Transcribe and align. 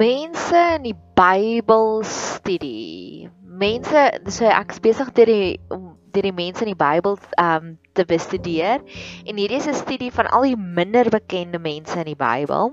mense 0.00 0.56
in 0.78 0.86
die 0.88 0.96
Bybel 1.18 2.00
studie. 2.08 3.28
Mense, 3.44 4.06
so 4.32 4.48
ek's 4.48 4.80
besig 4.80 5.10
deur 5.16 5.28
die 5.28 5.58
deur 6.10 6.26
die 6.26 6.34
mense 6.34 6.64
in 6.64 6.72
die 6.72 6.78
Bybel 6.78 7.18
um 7.38 7.66
te 7.94 8.02
bestudeer 8.08 8.80
en 9.28 9.36
hierdie 9.38 9.60
is 9.60 9.68
'n 9.70 9.76
studie 9.78 10.10
van 10.10 10.26
al 10.34 10.48
die 10.48 10.56
minder 10.56 11.06
bekende 11.12 11.60
mense 11.62 12.00
in 12.00 12.08
die 12.08 12.18
Bybel. 12.18 12.72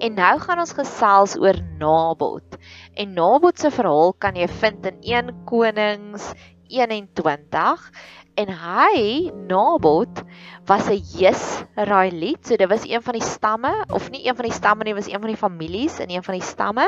En 0.00 0.16
nou 0.16 0.32
gaan 0.40 0.58
ons 0.64 0.72
gesels 0.72 1.36
oor 1.38 1.60
Nabot. 1.78 2.58
En 2.96 3.14
Nabot 3.14 3.58
se 3.58 3.70
verhaal 3.70 4.14
kan 4.18 4.34
jy 4.34 4.48
vind 4.48 4.86
in 4.86 4.98
1 5.02 5.44
Konings 5.44 6.32
21 6.72 7.90
en 8.34 8.48
hy 8.48 9.30
Nabot 9.48 10.22
was 10.66 10.88
'n 10.88 11.02
Jesraeliet. 11.18 12.46
So 12.46 12.56
dit 12.56 12.68
was 12.68 12.86
een 12.88 13.02
van 13.02 13.12
die 13.18 13.22
stamme 13.22 13.84
of 13.90 14.10
nie 14.10 14.26
een 14.26 14.36
van 14.36 14.44
die 14.44 14.54
stamme 14.54 14.84
nie, 14.84 14.94
was 14.94 15.10
een 15.10 15.20
van 15.20 15.28
die 15.28 15.36
families 15.36 15.98
in 15.98 16.10
een 16.10 16.22
van 16.22 16.34
die 16.34 16.42
stamme 16.42 16.86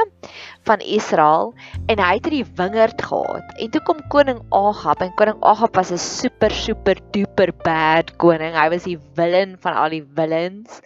van 0.63 0.79
Israel 0.79 1.55
en 1.87 1.99
hy 1.99 2.15
het 2.15 2.25
hierdie 2.25 2.47
wingerd 2.57 3.03
gehad. 3.03 3.45
En 3.59 3.71
toe 3.71 3.83
kom 3.83 3.99
koning 4.09 4.41
Agab 4.51 5.01
en 5.01 5.15
koning 5.15 5.43
Agab 5.43 5.75
was 5.75 5.91
'n 5.91 5.99
super 5.99 6.51
super 6.51 6.97
duper 7.11 7.53
bad 7.65 8.17
koning. 8.17 8.55
Hy 8.55 8.69
was 8.71 8.85
die 8.85 8.99
villain 9.15 9.57
van 9.59 9.75
al 9.75 9.91
die 9.91 10.07
villains. 10.15 10.81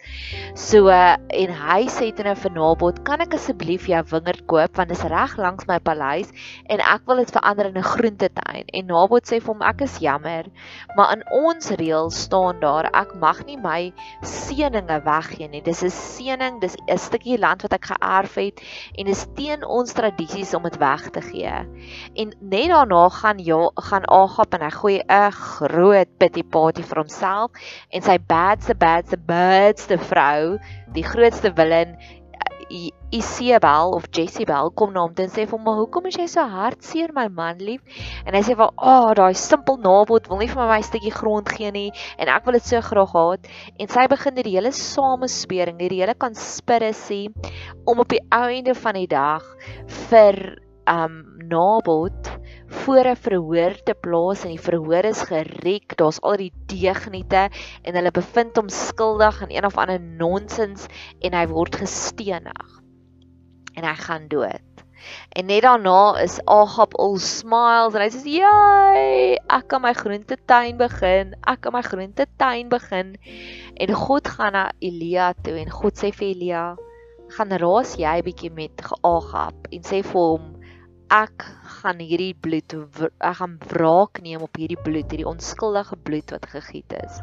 So 0.55 0.89
en 0.89 1.49
hy 1.53 1.85
sê 1.87 2.11
toe 2.15 2.25
nou 2.25 2.35
vir 2.35 2.51
Nabot, 2.51 3.03
"Kan 3.03 3.21
ek 3.21 3.33
asseblief 3.33 3.87
jou 3.87 4.03
wingerd 4.03 4.45
koop 4.47 4.75
want 4.75 4.89
dit 4.89 4.97
is 4.97 5.03
reg 5.03 5.37
langs 5.37 5.67
my 5.67 5.79
paleis 5.79 6.31
en 6.65 6.79
ek 6.79 7.01
wil 7.05 7.17
dit 7.17 7.31
verander 7.31 7.65
in 7.65 7.77
'n 7.77 7.83
groentetein." 7.83 8.65
En 8.73 8.85
Nabot 8.87 9.23
sê 9.23 9.39
vir 9.39 9.53
hom, 9.53 9.61
"Ek 9.61 9.81
is 9.81 9.99
jammer, 9.99 10.48
maar 10.95 11.13
in 11.15 11.23
ons 11.31 11.69
reël 11.79 12.09
staan 12.09 12.59
daar 12.59 12.89
ek 12.93 13.15
mag 13.19 13.43
nie 13.45 13.57
my 13.57 13.91
seëninge 14.21 14.99
weggee 15.05 15.49
nie. 15.49 15.61
Dis 15.61 15.83
'n 15.83 15.89
seëning, 15.89 16.59
dis 16.61 16.75
'n 16.87 16.97
stukkie 16.97 17.39
land 17.39 17.61
wat 17.61 17.73
ek 17.73 17.85
geërf 17.91 18.35
het 18.35 18.61
en 18.97 19.05
dis 19.05 19.25
teen 19.35 19.65
ons 19.65 19.93
tradisies 19.93 20.53
om 20.53 20.63
dit 20.63 20.77
weg 20.77 21.09
te 21.09 21.21
gee. 21.21 21.55
En 22.15 22.33
net 22.39 22.69
daarna 22.69 23.09
gaan 23.09 23.37
ja, 23.37 23.69
gaan 23.75 24.05
Agab 24.05 24.53
en 24.53 24.61
hy 24.61 24.69
gooi 24.69 24.99
'n 25.07 25.31
groot 25.31 26.09
pity 26.17 26.43
party 26.43 26.83
vir 26.83 26.97
homself 26.97 27.51
en 27.89 28.01
sy 28.01 28.17
badste 28.17 28.75
badste 28.75 29.17
badste 29.17 29.97
vrou, 29.97 30.59
die 30.93 31.03
grootste 31.03 31.51
villain 31.53 31.97
Isabel 32.69 33.93
of 33.97 34.05
Jezebel 34.13 34.71
kom 34.71 34.93
na 34.93 35.01
hom 35.07 35.13
en 35.17 35.31
sê 35.33 35.45
vir 35.45 35.57
hom, 35.57 35.63
"Maar 35.63 35.79
hoekom 35.81 36.05
is 36.05 36.17
jy 36.17 36.27
so 36.27 36.45
hartseer, 36.45 37.13
my 37.13 37.27
man 37.27 37.57
lief?" 37.57 37.81
En 38.25 38.33
hy 38.33 38.41
sê 38.41 38.55
vir, 38.55 38.69
"Ag, 38.77 39.09
oh, 39.09 39.13
daai 39.13 39.33
simpel 39.33 39.77
nabot 39.77 40.29
wil 40.29 40.37
nie 40.37 40.47
vir 40.47 40.55
my 40.55 40.67
my 40.75 40.81
stukkie 40.81 41.11
grond 41.11 41.49
gee 41.49 41.71
nie 41.71 41.91
en 42.17 42.27
ek 42.27 42.45
wil 42.45 42.53
dit 42.53 42.63
so 42.63 42.81
graag 42.81 43.13
hê." 43.13 43.37
En 43.79 43.87
sy 43.87 44.07
begin 44.07 44.35
die 44.35 44.51
hele 44.51 44.71
samespering, 44.71 45.77
die 45.77 45.89
hele 45.89 46.13
conspiracy 46.13 47.29
om 47.85 47.99
op 47.99 48.09
die 48.09 48.21
ou 48.31 48.47
einde 48.47 48.75
van 48.75 48.93
die 48.93 49.07
dag 49.07 49.43
vir 49.87 50.59
um 50.87 51.39
Nabot 51.49 52.29
voor 52.89 53.05
'n 53.05 53.15
verhoor 53.15 53.73
te 53.83 53.93
plaas 53.93 54.43
en 54.43 54.49
die 54.49 54.65
verhoor 54.69 55.05
is 55.05 55.21
geriek. 55.21 55.95
Daar's 55.97 56.21
al 56.21 56.37
die 56.37 56.53
deegniete 56.65 57.49
en 57.85 57.95
hulle 57.95 58.11
bevind 58.11 58.55
hom 58.57 58.69
skuldig 58.69 59.41
aan 59.41 59.51
een 59.53 59.65
of 59.65 59.77
ander 59.77 60.01
nonsens 60.01 60.87
en 61.21 61.33
hy 61.37 61.45
word 61.47 61.75
gestenig. 61.75 62.81
En 63.77 63.85
hy 63.85 63.93
gaan 63.93 64.27
dood. 64.27 64.65
En 65.29 65.45
net 65.45 65.61
daarna 65.61 66.17
is 66.21 66.39
Agab 66.45 66.97
al 66.97 67.17
smiles 67.17 67.93
en 67.93 68.01
hy 68.01 68.09
sê: 68.09 68.25
"Jy, 68.25 69.37
ek 69.47 69.67
kan 69.67 69.81
my 69.81 69.93
groentetuin 69.93 70.77
begin. 70.77 71.35
Ek 71.45 71.61
kan 71.61 71.73
my 71.73 71.81
groentetuin 71.81 72.69
begin." 72.69 73.17
En 73.77 73.93
God 73.93 74.27
gaan 74.27 74.53
na 74.53 74.71
Elia 74.79 75.33
toe 75.33 75.59
en 75.61 75.69
God 75.69 75.93
sê 75.93 76.11
vir 76.11 76.27
Elia: 76.27 76.75
"Gaan 77.37 77.51
raas 77.51 77.95
jy 77.95 78.21
bietjie 78.21 78.51
met 78.51 78.81
Agab 79.03 79.55
en 79.71 79.81
sê 79.81 80.01
vir 80.01 80.21
hom: 80.21 80.55
ek 81.09 81.41
gaan 81.81 81.99
hierdie 82.03 82.33
bloed 82.35 82.75
ek 82.75 83.35
gaan 83.39 83.57
wraak 83.71 84.21
neem 84.23 84.43
op 84.45 84.59
hierdie 84.59 84.79
bloed, 84.83 85.07
hierdie 85.11 85.27
onskuldige 85.27 85.97
bloed 86.07 86.33
wat 86.35 86.47
gegiet 86.51 86.95
is. 86.99 87.21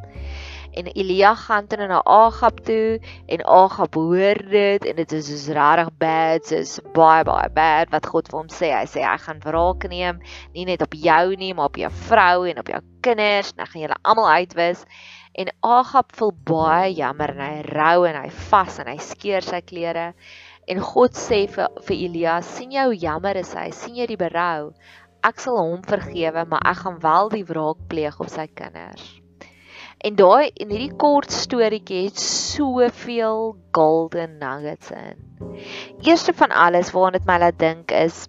En 0.77 0.89
Elia 0.93 1.35
gaan 1.35 1.67
toe 1.67 1.87
na 1.89 2.03
Agab 2.05 2.61
toe 2.65 3.01
en 3.33 3.45
Agab 3.45 3.95
hoor 3.95 4.41
dit 4.51 4.85
en 4.85 4.97
dit 4.97 5.13
is 5.19 5.29
soos 5.31 5.47
regtig 5.57 5.93
bad, 6.03 6.45
soos 6.45 6.81
baie 6.97 7.25
baie 7.25 7.49
bad 7.57 7.93
wat 7.95 8.09
God 8.13 8.29
vir 8.29 8.41
hom 8.43 8.51
sê. 8.53 8.73
Hy 8.75 8.85
sê 8.91 9.05
hy 9.07 9.17
gaan 9.25 9.41
wraak 9.45 9.87
neem, 9.89 10.21
nie 10.53 10.67
net 10.69 10.85
op 10.85 10.97
jou 10.97 11.37
nie, 11.41 11.53
maar 11.57 11.71
op 11.73 11.81
jou 11.81 11.93
vrou 12.09 12.45
en 12.51 12.61
op 12.61 12.73
jou 12.73 12.83
kinders, 13.07 13.55
en 13.55 13.65
hy 13.65 13.71
gaan 13.71 13.87
julle 13.87 14.03
almal 14.03 14.29
uitwis. 14.43 14.85
En 15.37 15.53
Agab 15.65 16.13
voel 16.17 16.33
baie 16.49 16.93
jammer 16.97 17.33
en 17.37 17.43
hy 17.45 17.65
rou 17.69 18.05
en 18.09 18.21
hy 18.23 18.29
vas 18.51 18.79
en 18.81 18.93
hy 18.93 18.97
skeur 19.05 19.45
sy 19.45 19.61
klere. 19.65 20.11
En 20.67 20.81
God 20.83 21.15
sê 21.15 21.45
vir 21.47 21.69
vir 21.87 21.97
Elia, 22.09 22.41
sien 22.43 22.73
hoe 22.75 22.97
jammer 22.99 23.39
is 23.39 23.53
hy? 23.55 23.69
sien 23.71 23.95
jy 23.95 24.09
die 24.11 24.19
berou? 24.19 24.73
Ek 25.27 25.39
sal 25.43 25.61
hom 25.61 25.85
vergewe, 25.87 26.43
maar 26.51 26.67
ek 26.67 26.83
gaan 26.83 26.99
wel 27.03 27.31
die 27.35 27.45
wraak 27.47 27.87
pleeg 27.91 28.19
op 28.23 28.31
sy 28.31 28.49
kinders. 28.51 29.07
En 30.05 30.19
daai 30.19 30.51
in 30.55 30.71
hierdie 30.75 30.93
kort 31.01 31.33
storieetjie 31.33 32.09
het 32.09 32.21
soveel 32.21 33.55
golden 33.75 34.37
nuggets 34.43 34.91
in. 34.95 35.23
Eerste 36.05 36.35
van 36.37 36.53
alles 36.53 36.93
waaraan 36.95 37.17
dit 37.17 37.31
my 37.31 37.39
laat 37.43 37.59
dink 37.63 37.95
is 37.95 38.27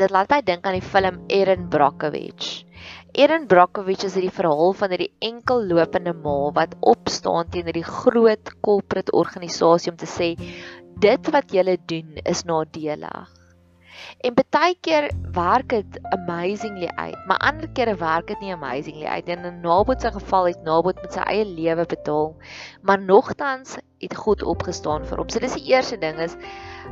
dit 0.00 0.10
laat 0.10 0.32
my 0.32 0.40
dink 0.42 0.66
aan 0.66 0.78
die 0.80 0.90
film 0.94 1.20
Erin 1.28 1.68
Brockovich. 1.70 2.64
Erin 3.12 3.44
Brockovich 3.46 4.06
is 4.08 4.16
hierdie 4.16 4.32
verhaal 4.32 4.72
van 4.76 4.94
hierdie 4.94 5.12
enkel 5.20 5.66
lopende 5.68 6.14
ma 6.16 6.36
wat 6.56 6.74
opstaan 6.80 7.50
teen 7.52 7.68
hierdie 7.68 7.86
groot 7.86 8.54
corporate 8.64 9.12
organisasie 9.12 9.92
om 9.92 9.98
te 10.00 10.08
sê 10.08 10.32
dit 11.00 11.30
wat 11.30 11.52
jy 11.52 11.78
doen 11.86 12.18
is 12.24 12.44
nadelig. 12.44 13.30
En 14.26 14.34
baie 14.54 14.74
keer 14.86 15.08
werk 15.34 15.68
dit 15.72 15.98
amazingly 16.14 16.88
uit, 16.96 17.16
maar 17.26 17.40
ander 17.48 17.68
kere 17.76 17.94
werk 18.00 18.26
dit 18.30 18.40
nie 18.40 18.52
amazingly 18.54 19.06
uit. 19.06 19.28
In 19.28 19.46
'n 19.46 19.60
Nabot 19.60 20.00
se 20.00 20.12
geval 20.12 20.46
het 20.50 20.62
Nabot 20.62 21.02
met 21.02 21.12
sy 21.12 21.20
eie 21.20 21.44
lewe 21.44 21.86
betaal, 21.86 22.34
maar 22.82 23.00
nogtans 23.00 23.76
het 23.98 24.16
God 24.16 24.42
opgestaan 24.42 25.06
vir 25.06 25.18
hom. 25.18 25.28
So 25.28 25.38
dis 25.38 25.54
die 25.58 25.72
eerste 25.74 25.98
ding 25.98 26.18
is 26.18 26.36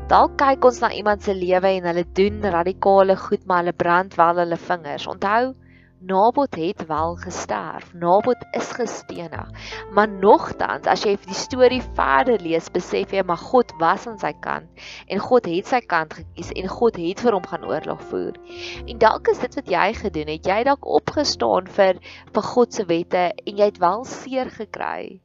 dalk 0.09 0.37
kyk 0.39 0.65
ons 0.65 0.81
na 0.81 0.93
iemand 0.93 1.22
se 1.22 1.34
lewe 1.34 1.66
en 1.66 1.89
hulle 1.91 2.05
doen 2.12 2.43
radikale 2.43 3.16
goed, 3.16 3.47
maar 3.47 3.65
hulle 3.65 3.72
brand 3.72 4.15
wel 4.15 4.37
hulle 4.44 4.56
vingers. 4.56 5.06
Onthou, 5.06 5.55
Nabot 6.03 6.55
het 6.55 6.87
wel 6.87 7.16
gesterf. 7.16 7.93
Nabot 7.94 8.47
is 8.50 8.71
gestenig. 8.72 9.49
Maar 9.93 10.09
nogtans, 10.09 10.88
as 10.88 11.05
jy 11.05 11.12
die 11.27 11.37
storie 11.37 11.83
verder 11.99 12.41
lees, 12.41 12.71
besef 12.72 13.12
jy 13.12 13.21
maar 13.28 13.43
God 13.43 13.75
was 13.83 14.06
aan 14.09 14.16
sy 14.22 14.33
kant 14.41 14.81
en 15.12 15.21
God 15.21 15.44
het 15.53 15.69
sy 15.69 15.83
kant 15.84 16.16
gekies 16.16 16.55
en 16.56 16.72
God 16.72 16.97
het 16.97 17.21
vir 17.21 17.37
hom 17.37 17.44
gaan 17.53 17.69
oorlog 17.69 18.00
voer. 18.09 18.41
En 18.89 18.97
dalk 19.05 19.28
is 19.28 19.44
dit 19.44 19.60
wat 19.60 19.72
jy 19.77 19.87
gedoen 20.00 20.33
het. 20.33 20.49
Jy 20.49 20.60
het 20.62 20.71
dalk 20.72 20.89
opgestaan 20.89 21.69
vir 21.69 22.00
vir 22.33 22.53
God 22.56 22.81
se 22.81 22.89
wette 22.89 23.27
en 23.37 23.60
jy 23.60 23.69
het 23.69 23.84
wel 23.84 24.06
seer 24.09 24.49
gekry. 24.56 25.21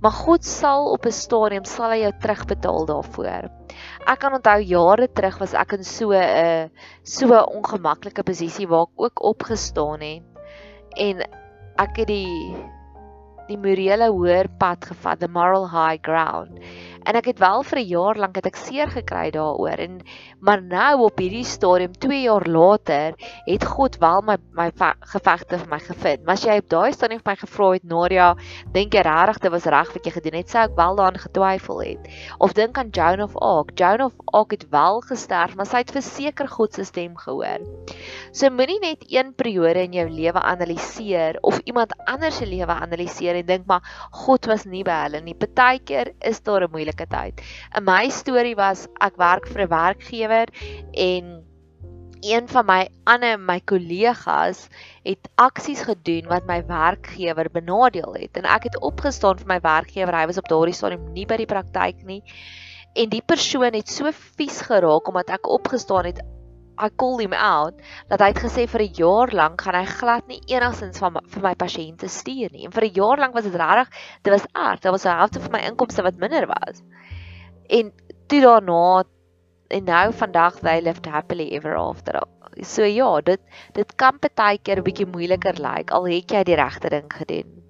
Maar 0.00 0.12
God 0.16 0.44
sal 0.44 0.90
op 0.92 1.04
'n 1.06 1.12
stadium 1.12 1.64
sal 1.64 1.92
hy 1.92 2.00
jou 2.00 2.12
terugbetaal 2.20 2.86
daarvoor. 2.88 3.48
Ek 4.06 4.18
kan 4.18 4.32
onthou 4.32 4.60
jare 4.64 5.08
terug 5.12 5.38
was 5.38 5.52
ek 5.54 5.72
in 5.76 5.84
so 5.84 6.12
'n 6.12 6.70
so 7.04 7.26
'n 7.26 7.50
ongemaklike 7.56 8.22
posisie 8.22 8.68
waar 8.68 8.88
ek 8.88 8.96
ook 8.96 9.22
opgestaan 9.22 10.00
het 10.00 10.22
en 10.96 11.20
ek 11.78 11.96
het 11.96 12.06
die 12.08 12.56
die 13.50 13.58
morele 13.58 14.08
hoër 14.10 14.48
pad 14.58 14.84
gevat, 14.84 15.20
the 15.20 15.28
moral 15.28 15.68
high 15.68 15.98
ground 16.02 16.58
en 17.04 17.16
ek 17.16 17.30
het 17.32 17.38
wel 17.38 17.62
vir 17.62 17.78
'n 17.78 17.86
jaar 17.86 18.16
lank 18.16 18.36
het 18.36 18.46
ek 18.46 18.56
seer 18.56 18.88
gekry 18.88 19.30
daaroor 19.30 19.78
en 19.78 20.00
maar 20.40 20.62
nou 20.62 21.04
op 21.04 21.18
hierdie 21.18 21.44
stadium 21.44 21.92
2 21.92 22.22
jaar 22.22 22.46
later 22.46 23.14
het 23.46 23.64
God 23.64 23.98
wel 24.00 24.22
my 24.22 24.36
my 24.52 24.70
gevegte 25.12 25.58
vir 25.58 25.68
my 25.68 25.78
gevind. 25.78 26.24
Maar 26.24 26.34
as 26.34 26.44
jy 26.44 26.56
op 26.58 26.68
daai 26.68 26.92
stadium 26.92 27.20
vir 27.20 27.30
my 27.30 27.36
gevra 27.36 27.70
het 27.72 27.84
Nadia, 27.84 28.28
dink 28.72 28.94
jy 28.94 29.02
regtig 29.06 29.40
dit 29.40 29.52
was 29.52 29.66
reg 29.66 29.92
wat 29.94 30.04
jy 30.04 30.12
gedoen 30.12 30.38
het? 30.38 30.50
Sou 30.50 30.64
ek 30.64 30.76
wel 30.76 30.96
daaraan 30.96 31.20
getwyfel 31.24 31.80
het? 31.80 32.08
Of 32.38 32.52
dink 32.52 32.78
aan 32.78 32.90
Joan 32.90 33.22
of 33.22 33.36
Arc. 33.36 33.72
Joan 33.78 34.00
of 34.02 34.12
Arc 34.32 34.50
het 34.50 34.66
wel 34.70 35.00
gesterf, 35.00 35.56
maar 35.56 35.66
sy 35.66 35.82
het 35.84 35.92
verseker 35.92 36.48
God 36.48 36.74
se 36.74 36.84
stem 36.84 37.16
gehoor. 37.16 37.64
So 38.32 38.50
moenie 38.50 38.80
net 38.80 39.04
een 39.08 39.34
periode 39.34 39.84
in 39.84 39.92
jou 39.92 40.08
lewe 40.08 40.40
analiseer 40.40 41.38
of 41.42 41.60
iemand 41.64 41.94
anders 42.06 42.36
se 42.36 42.46
lewe 42.46 42.72
analiseer 42.72 43.40
en 43.40 43.46
dink 43.46 43.66
maar 43.66 43.84
God 44.10 44.46
was 44.46 44.64
nie 44.64 44.84
by 44.84 45.04
hulle 45.06 45.20
nie. 45.24 45.34
Partykeer 45.34 46.14
is 46.20 46.40
daar 46.40 46.64
'n 46.64 46.70
moeilike 46.70 46.89
tyd. 46.94 47.40
In 47.76 47.84
my 47.84 48.08
storie 48.10 48.56
was 48.56 48.88
ek 49.00 49.16
werk 49.16 49.46
vir 49.46 49.62
'n 49.62 49.68
werkgewer 49.68 50.48
en 50.92 51.44
een 52.20 52.48
van 52.48 52.66
my 52.66 52.88
ander 53.04 53.38
my 53.38 53.60
kollegas 53.64 54.68
het 55.02 55.28
aksies 55.34 55.82
gedoen 55.88 56.28
wat 56.28 56.46
my 56.46 56.60
werkgewer 56.66 57.48
benadeel 57.52 58.14
het 58.14 58.36
en 58.36 58.44
ek 58.44 58.68
het 58.68 58.80
opgestaan 58.80 59.38
vir 59.38 59.46
my 59.46 59.60
werkgewer 59.60 60.14
hy 60.14 60.26
was 60.26 60.38
op 60.38 60.48
daardie 60.48 60.76
stadium 60.76 61.12
nie 61.12 61.24
by 61.26 61.36
die 61.40 61.48
praktyk 61.48 62.04
nie 62.04 62.20
en 62.94 63.08
die 63.08 63.22
persoon 63.24 63.72
het 63.72 63.88
so 63.88 64.12
vies 64.12 64.60
geraak 64.68 65.08
omdat 65.08 65.32
ek 65.38 65.48
opgestaan 65.48 66.10
het 66.10 66.20
I 66.80 66.88
call 66.96 67.18
him 67.20 67.32
out 67.32 67.74
dat 68.08 68.20
hy 68.20 68.30
het 68.32 68.42
gesê 68.44 68.66
vir 68.72 68.82
'n 68.82 68.94
jaar 68.96 69.32
lank 69.32 69.60
gaan 69.60 69.74
hy 69.74 69.84
glad 69.84 70.28
nie 70.28 70.40
enigsins 70.48 70.98
van 70.98 71.18
vir 71.34 71.42
my 71.42 71.54
pasiënte 71.54 72.08
stuur 72.08 72.50
nie. 72.52 72.64
En 72.64 72.72
vir 72.72 72.84
'n 72.84 72.94
jaar 72.94 73.18
lank 73.18 73.34
was 73.34 73.44
dit 73.44 73.54
regtig, 73.54 73.88
dit 74.22 74.32
was 74.32 74.46
erg. 74.54 74.80
Dit 74.80 74.90
was 74.90 75.04
'n 75.04 75.16
helfte 75.20 75.40
van 75.40 75.52
my 75.52 75.62
inkomste 75.70 76.02
wat 76.02 76.16
minder 76.16 76.46
was. 76.46 76.82
En 77.68 77.92
toe 78.26 78.40
daarna 78.40 79.04
en 79.68 79.84
nou 79.84 80.12
vandag 80.12 80.60
they 80.60 80.80
lived 80.80 81.06
happily 81.06 81.48
ever 81.50 81.76
after. 81.76 82.22
So 82.62 82.84
ja, 82.84 83.20
dit 83.20 83.40
dit 83.72 83.94
kan 83.94 84.18
baie 84.18 84.58
keer 84.58 84.78
'n 84.78 84.82
bietjie 84.82 85.06
moeiliker 85.06 85.60
lyk 85.60 85.76
like, 85.76 85.92
al 85.92 86.06
het 86.06 86.30
jy 86.30 86.42
die 86.44 86.56
regte 86.56 86.88
ding 86.88 87.12
gedoen. 87.12 87.69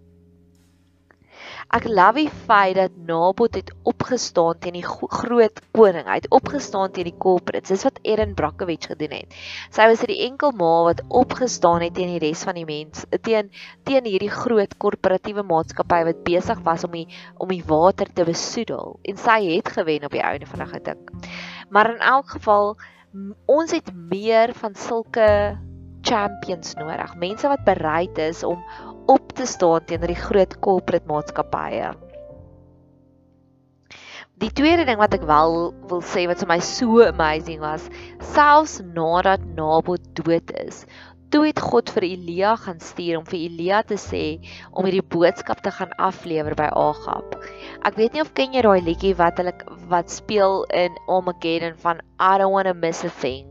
Ek 1.70 1.84
love 1.86 2.18
die 2.18 2.32
feit 2.48 2.74
dat 2.74 2.94
Nabot 3.06 3.54
het 3.54 3.68
opgestaan 3.86 4.58
teen 4.58 4.74
die 4.74 4.86
groot 4.86 5.60
koning. 5.70 6.08
Hy 6.08 6.16
het 6.18 6.26
opgestaan 6.34 6.90
teen 6.90 7.06
die 7.06 7.14
corporates. 7.22 7.70
Dis 7.70 7.84
wat 7.86 8.00
Erin 8.02 8.32
Brockovich 8.34 8.88
gedoen 8.90 9.14
het. 9.14 9.36
Sy 9.70 9.86
was 9.86 10.02
die 10.10 10.16
enkel 10.26 10.50
ma 10.58 10.72
wat 10.88 11.04
opgestaan 11.06 11.84
het 11.86 11.94
teen 11.94 12.10
die 12.16 12.18
res 12.24 12.42
van 12.48 12.58
die 12.58 12.66
mense, 12.66 13.06
teen 13.22 13.52
teen 13.86 14.10
hierdie 14.10 14.32
groot 14.34 14.74
korporatiewe 14.82 15.46
maatskappy 15.46 16.02
wat 16.10 16.26
besig 16.26 16.58
was 16.66 16.88
om 16.88 16.98
die 16.98 17.06
om 17.38 17.54
die 17.54 17.62
water 17.70 18.10
te 18.18 18.26
besoedel. 18.26 18.98
En 19.06 19.22
sy 19.22 19.38
het 19.52 19.70
gewen 19.78 20.10
op 20.10 20.18
die 20.18 20.26
ouene 20.26 20.50
van 20.50 20.66
die 20.74 20.84
ding. 20.90 21.08
Maar 21.70 21.94
in 21.94 22.06
elk 22.16 22.34
geval 22.34 22.74
ons 23.46 23.78
het 23.78 23.94
meer 23.94 24.58
van 24.58 24.74
sulke 24.74 25.30
champions 26.02 26.74
nodig. 26.74 27.14
Mense 27.14 27.46
wat 27.46 27.62
bereid 27.62 28.18
is 28.18 28.42
om 28.42 28.58
op 29.10 29.34
te 29.34 29.46
staan 29.46 29.84
teenoor 29.88 30.12
die 30.12 30.22
groot 30.22 30.56
corporate 30.62 31.10
maatskappye. 31.10 31.90
Die 34.40 34.52
tweede 34.56 34.86
ding 34.88 34.96
wat 34.96 35.12
ek 35.12 35.26
wel 35.28 35.56
wil 35.90 36.00
sê 36.06 36.24
wat 36.30 36.40
vir 36.40 36.48
my 36.48 36.60
so 36.64 37.02
amazing 37.04 37.60
was, 37.60 37.90
selfs 38.32 38.78
nadat 38.96 39.42
Nabot 39.58 40.00
dood 40.16 40.52
is, 40.62 40.86
toe 41.30 41.42
het 41.44 41.60
God 41.62 41.90
vir 41.94 42.06
Elia 42.08 42.54
gaan 42.58 42.80
stuur 42.82 43.20
om 43.20 43.26
vir 43.28 43.38
Elia 43.38 43.82
te 43.86 43.98
sê 44.00 44.22
om 44.72 44.86
hierdie 44.86 45.04
boodskap 45.14 45.60
te 45.62 45.72
gaan 45.76 45.92
aflewer 46.02 46.56
by 46.58 46.70
Agab. 46.72 47.36
Ek 47.86 48.00
weet 48.00 48.16
nie 48.16 48.24
of 48.24 48.32
ken 48.38 48.56
jy 48.56 48.64
daai 48.66 48.80
liedjie 48.86 49.12
wat 49.20 49.38
hulle 49.42 49.54
wat 49.92 50.10
speel 50.10 50.64
in 50.74 50.96
Armageddon 51.06 51.76
van 51.84 52.02
I 52.18 52.36
don't 52.40 52.54
want 52.56 52.70
to 52.70 52.74
miss 52.74 53.04
a 53.04 53.12
thing. 53.20 53.46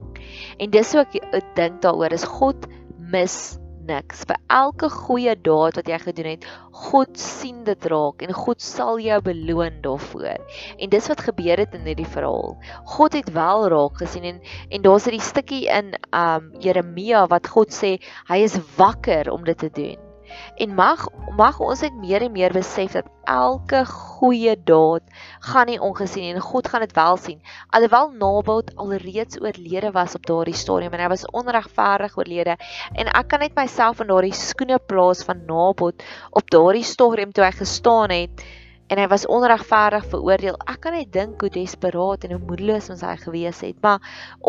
En 0.60 0.74
dis 0.74 0.96
ook 0.96 1.16
'n 1.22 1.46
ding 1.56 1.80
daaroor 1.86 2.14
is 2.18 2.26
God 2.26 2.68
mis 2.98 3.60
niks. 3.90 4.24
Vir 4.30 4.40
elke 4.54 4.90
goeie 4.94 5.36
daad 5.36 5.80
wat 5.80 5.90
jy 5.92 6.00
gedoen 6.04 6.30
het, 6.32 6.48
God 6.80 7.20
sien 7.20 7.64
dit 7.68 7.88
raak 7.92 8.24
en 8.26 8.34
God 8.38 8.64
sal 8.64 9.02
jou 9.04 9.20
beloon 9.26 9.82
daarvoor. 9.86 10.40
En 10.80 10.94
dis 10.94 11.10
wat 11.12 11.26
gebeur 11.30 11.64
het 11.66 11.76
in 11.78 11.88
hierdie 11.90 12.10
verhaal. 12.10 12.56
God 12.96 13.18
het 13.20 13.32
wel 13.36 13.68
raak 13.76 13.98
gesien 14.04 14.28
en 14.34 14.44
en 14.70 14.86
daar's 14.86 15.08
'n 15.08 15.20
stukkie 15.20 15.66
in 15.68 15.96
um 16.14 16.54
Jeremia 16.60 17.28
wat 17.28 17.48
God 17.48 17.74
sê 17.74 17.98
hy 18.30 18.38
is 18.44 18.60
wakker 18.78 19.32
om 19.32 19.44
dit 19.44 19.58
te 19.58 19.70
doen. 19.70 20.09
En 20.58 20.76
mag 20.76 21.08
mag 21.38 21.60
ons 21.64 21.82
net 21.86 21.96
meer 21.96 22.26
en 22.26 22.32
meer 22.36 22.54
besef 22.56 22.96
dat 22.98 23.08
elke 23.30 23.84
goeie 23.86 24.56
daad 24.68 25.06
gaan 25.52 25.70
nie 25.72 25.80
ongesien 25.80 26.36
en 26.36 26.44
God 26.44 26.68
gaan 26.68 26.84
dit 26.86 26.96
wel 26.98 27.18
sien. 27.18 27.42
Alhoewel 27.70 28.12
Nabot 28.22 28.72
alreeds 28.76 29.40
oorlede 29.42 29.92
was 29.96 30.16
op 30.16 30.26
daardie 30.26 30.58
stadium 30.58 30.94
en 30.94 31.04
hy 31.06 31.10
was 31.12 31.28
onregverdig 31.42 32.18
oorlede 32.18 32.58
en 32.94 33.12
ek 33.14 33.30
kan 33.32 33.46
net 33.46 33.56
myself 33.56 34.02
in 34.04 34.12
daardie 34.12 34.36
skoene 34.36 34.80
plaas 34.80 35.24
van 35.28 35.46
Nabot 35.48 36.04
op 36.32 36.50
daardie 36.52 36.84
stadium 36.84 37.32
toe 37.32 37.46
hy 37.46 37.54
gestaan 37.62 38.16
het 38.16 38.44
en 38.90 38.98
hy 38.98 39.06
was 39.12 39.28
onregverdig 39.30 40.06
veroordeel. 40.10 40.56
Ek 40.66 40.80
kan 40.82 40.96
net 40.98 41.12
dink 41.14 41.44
hoe 41.44 41.52
desperaat 41.54 42.26
en 42.26 42.34
hoe 42.36 42.42
moedeloos 42.42 42.90
ons 42.94 43.04
hy 43.06 43.14
gewees 43.22 43.62
het. 43.66 43.78
Maar 43.86 44.02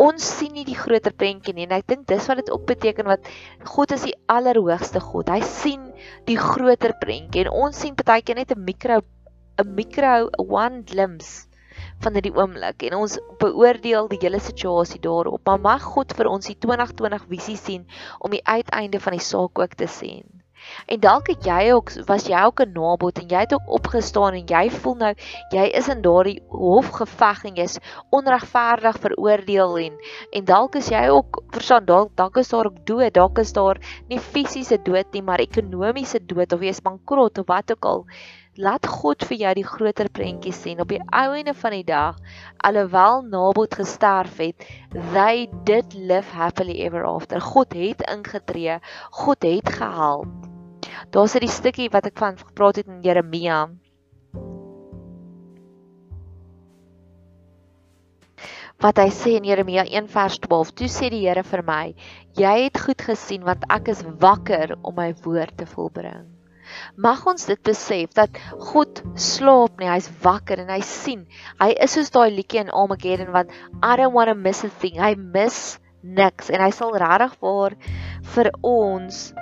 ons 0.05 0.25
sien 0.39 0.53
nie 0.55 0.65
die 0.65 0.77
groter 0.77 1.13
prentjie 1.13 1.53
nie 1.57 1.67
en 1.67 1.75
ek 1.77 1.85
dink 1.91 2.07
dis 2.09 2.25
wat 2.29 2.41
dit 2.41 2.49
ook 2.53 2.65
beteken 2.71 3.09
wat 3.11 3.29
God 3.69 3.93
is 3.97 4.07
die 4.09 4.17
allerhoogste 4.33 5.03
God. 5.03 5.29
Hy 5.29 5.45
sien 5.45 5.85
die 6.29 6.39
groter 6.41 6.97
prentjie 7.03 7.45
en 7.45 7.53
ons 7.67 7.85
sien 7.85 7.97
partykeer 7.97 8.41
net 8.41 8.55
'n 8.57 8.65
mikro 8.65 9.01
'n 9.61 9.75
mikro 9.77 10.29
one 10.41 10.83
glimpse 10.89 11.47
van 12.01 12.17
hierdie 12.17 12.33
oomblik 12.33 12.83
en 12.87 12.97
ons 12.97 13.19
beoordeel 13.41 14.09
die 14.09 14.21
hele 14.25 14.39
situasie 14.41 14.99
daarop. 14.99 15.45
Maar 15.45 15.61
mag 15.69 15.85
God 15.93 16.17
vir 16.17 16.33
ons 16.33 16.49
die 16.49 16.57
2020 16.57 17.29
visie 17.29 17.57
sien 17.57 17.85
om 18.19 18.31
die 18.33 18.45
uiteinde 18.45 18.99
van 18.99 19.13
die 19.13 19.27
saak 19.31 19.59
ook 19.59 19.77
te 19.77 19.87
sien. 19.87 20.40
En 20.85 20.99
dalk 20.99 21.27
het 21.27 21.45
jy 21.45 21.71
ook 21.73 21.91
was 22.05 22.27
jy 22.27 22.43
ook 22.45 22.61
'n 22.61 22.71
nabot 22.73 23.19
en 23.19 23.27
jy 23.27 23.39
het 23.39 23.53
ook 23.53 23.69
opgestaan 23.69 24.33
en 24.33 24.45
jy 24.45 24.69
voel 24.69 24.95
nou 24.95 25.13
jy 25.51 25.65
is 25.79 25.87
in 25.87 26.01
daardie 26.01 26.41
hofgeveg 26.49 27.43
en 27.45 27.55
jy's 27.55 27.79
onregverdig 28.09 28.97
veroordeel 28.99 29.77
en 29.77 29.93
en 30.31 30.45
dalk 30.45 30.75
is 30.75 30.89
jy 30.89 31.07
ook 31.09 31.43
verstaan 31.51 31.85
dalk 31.85 32.15
dalk 32.15 32.37
is 32.37 32.49
daar 32.49 32.65
ook 32.65 32.85
dood, 32.85 33.13
dalk 33.13 33.37
is 33.37 33.53
daar 33.53 33.77
nie 34.09 34.19
fisiese 34.19 34.77
dood 34.83 35.11
nie, 35.13 35.21
maar 35.21 35.39
ekonomiese 35.39 36.19
dood 36.25 36.53
of 36.53 36.61
jy's 36.61 36.81
bankrot 36.81 37.37
of 37.37 37.47
wat 37.47 37.71
ook 37.71 37.85
al. 37.85 38.05
Laat 38.59 38.87
God 38.91 39.23
vir 39.29 39.37
jou 39.39 39.53
die 39.61 39.67
groter 39.67 40.09
prentjie 40.11 40.51
sien 40.51 40.83
op 40.83 40.91
die 40.91 40.99
ou 41.15 41.29
ene 41.39 41.53
van 41.55 41.77
die 41.77 41.85
dag. 41.87 42.19
Alhoewel 42.67 43.23
Nabot 43.31 43.79
gesterf 43.79 44.37
het, 44.43 44.67
they 45.15 45.47
did 45.63 45.95
live 45.95 46.35
happily 46.35 46.81
ever 46.83 47.07
after. 47.07 47.39
God 47.39 47.73
het 47.79 48.03
ingetree. 48.11 48.79
God 49.23 49.47
het 49.47 49.77
gehelp. 49.79 50.50
Daar's 51.11 51.35
'n 51.35 51.47
stukkie 51.47 51.89
wat 51.89 52.05
ek 52.05 52.17
van 52.17 52.37
gepraat 52.37 52.75
het 52.75 52.87
in 52.87 53.01
Jeremia. 53.01 53.69
Wat 58.81 58.97
hy 58.97 59.09
sê 59.13 59.35
in 59.37 59.45
Jeremia 59.45 59.83
1 59.85 60.07
vers 60.09 60.39
12, 60.39 60.71
toe 60.73 60.87
sê 60.87 61.09
die 61.09 61.27
Here 61.27 61.43
vir 61.43 61.61
my: 61.61 61.93
"Jy 62.33 62.63
het 62.63 62.79
goed 62.79 63.01
gesien 63.01 63.43
want 63.43 63.63
ek 63.69 63.87
is 63.87 64.01
wakker 64.19 64.77
om 64.81 64.95
my 64.95 65.13
woord 65.23 65.57
te 65.57 65.65
volbring." 65.65 66.25
Mag 66.95 67.25
ons 67.27 67.45
dit 67.45 67.61
besef 67.63 68.13
dat 68.17 68.37
God 68.71 69.03
slaap 69.15 69.79
nie, 69.79 69.89
hy's 69.91 70.09
wakker 70.23 70.63
en 70.63 70.69
hy 70.69 70.79
sien. 70.81 71.27
Hy 71.59 71.75
is 71.77 71.91
soos 71.97 72.09
daai 72.09 72.31
liedjie 72.31 72.63
in 72.63 72.73
Armageddon 72.73 73.33
wat 73.35 73.51
I 73.83 73.95
don't 73.97 74.13
want 74.13 74.29
to 74.29 74.35
miss 74.35 74.63
a 74.63 74.69
thing. 74.69 74.97
Hy 74.97 75.13
mis 75.15 75.77
niks 76.01 76.49
en 76.49 76.61
hy 76.63 76.71
sal 76.73 76.97
regtig 76.97 77.37
vir 78.33 78.51
ons 78.63 79.33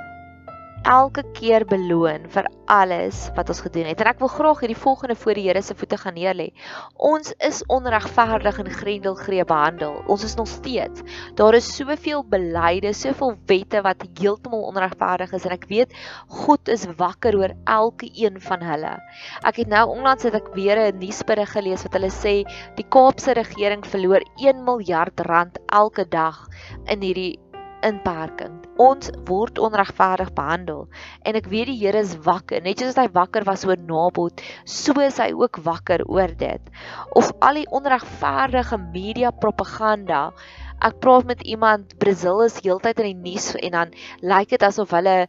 elke 0.84 1.24
keer 1.34 1.66
beloon 1.66 2.26
vir 2.32 2.48
alles 2.70 3.28
wat 3.36 3.50
ons 3.50 3.62
gedoen 3.66 3.88
het. 3.90 4.00
En 4.02 4.10
ek 4.12 4.20
wil 4.22 4.30
graag 4.32 4.62
hierdie 4.64 4.78
volgende 4.78 5.16
voor 5.18 5.38
die 5.38 5.48
Here 5.48 5.62
se 5.66 5.76
voete 5.76 5.98
gaan 5.98 6.16
neerlê. 6.16 6.50
Ons 6.96 7.34
is 7.46 7.64
onregverdig 7.68 8.60
en 8.62 8.70
grendelgreep 8.70 9.50
behandel. 9.50 9.98
Ons 10.08 10.24
is 10.28 10.36
nog 10.38 10.48
steeds. 10.48 11.02
Daar 11.40 11.58
is 11.58 11.70
soveel 11.76 12.24
beleide, 12.30 12.94
soveel 12.94 13.36
wette 13.50 13.82
wat 13.86 14.06
heeltemal 14.20 14.68
onregverdig 14.70 15.34
is 15.34 15.48
en 15.50 15.58
ek 15.58 15.68
weet 15.72 15.96
God 16.46 16.70
is 16.70 16.86
wakker 17.00 17.38
oor 17.40 17.56
elke 17.66 18.10
een 18.14 18.40
van 18.42 18.64
hulle. 18.64 18.96
Ek 19.44 19.64
het 19.64 19.72
nou 19.72 19.86
onlangs 19.96 20.28
het 20.28 20.38
ek 20.38 20.54
weer 20.54 20.78
'n 20.78 21.00
nuusberig 21.00 21.52
gelees 21.52 21.84
wat 21.84 21.94
hulle 21.98 22.14
sê 22.14 22.36
die 22.76 22.88
Kaapse 22.90 23.34
regering 23.34 23.86
verloor 23.86 24.22
1 24.38 24.64
miljard 24.64 25.20
rand 25.26 25.58
elke 25.68 26.06
dag 26.06 26.48
in 26.86 27.02
hierdie 27.02 27.40
inperking. 27.86 28.56
Ons 28.80 29.12
word 29.28 29.60
onregverdig 29.62 30.32
behandel 30.38 30.86
en 31.28 31.40
ek 31.40 31.50
weet 31.52 31.70
die 31.72 31.78
Here 31.80 32.00
is 32.00 32.16
wakker, 32.26 32.62
net 32.64 32.82
soos 32.82 33.00
hy 33.00 33.08
wakker 33.16 33.46
was 33.48 33.66
oor 33.68 33.80
Nabot, 33.80 34.44
so 34.66 34.96
is 35.04 35.20
hy 35.22 35.32
ook 35.36 35.62
wakker 35.66 36.06
oor 36.08 36.32
dit. 36.40 36.72
Of 37.20 37.32
al 37.46 37.62
die 37.62 37.68
onregverdige 37.76 38.80
media 38.90 39.32
propaganda. 39.32 40.30
Ek 40.80 41.02
praat 41.04 41.28
met 41.28 41.44
iemand, 41.44 41.98
Brasil 42.00 42.46
is 42.46 42.62
heeltyd 42.64 43.02
in 43.04 43.12
die 43.12 43.32
nuus 43.32 43.52
en 43.60 43.76
dan 43.76 43.94
lyk 44.24 44.56
dit 44.56 44.64
asof 44.64 44.96
hulle 44.96 45.26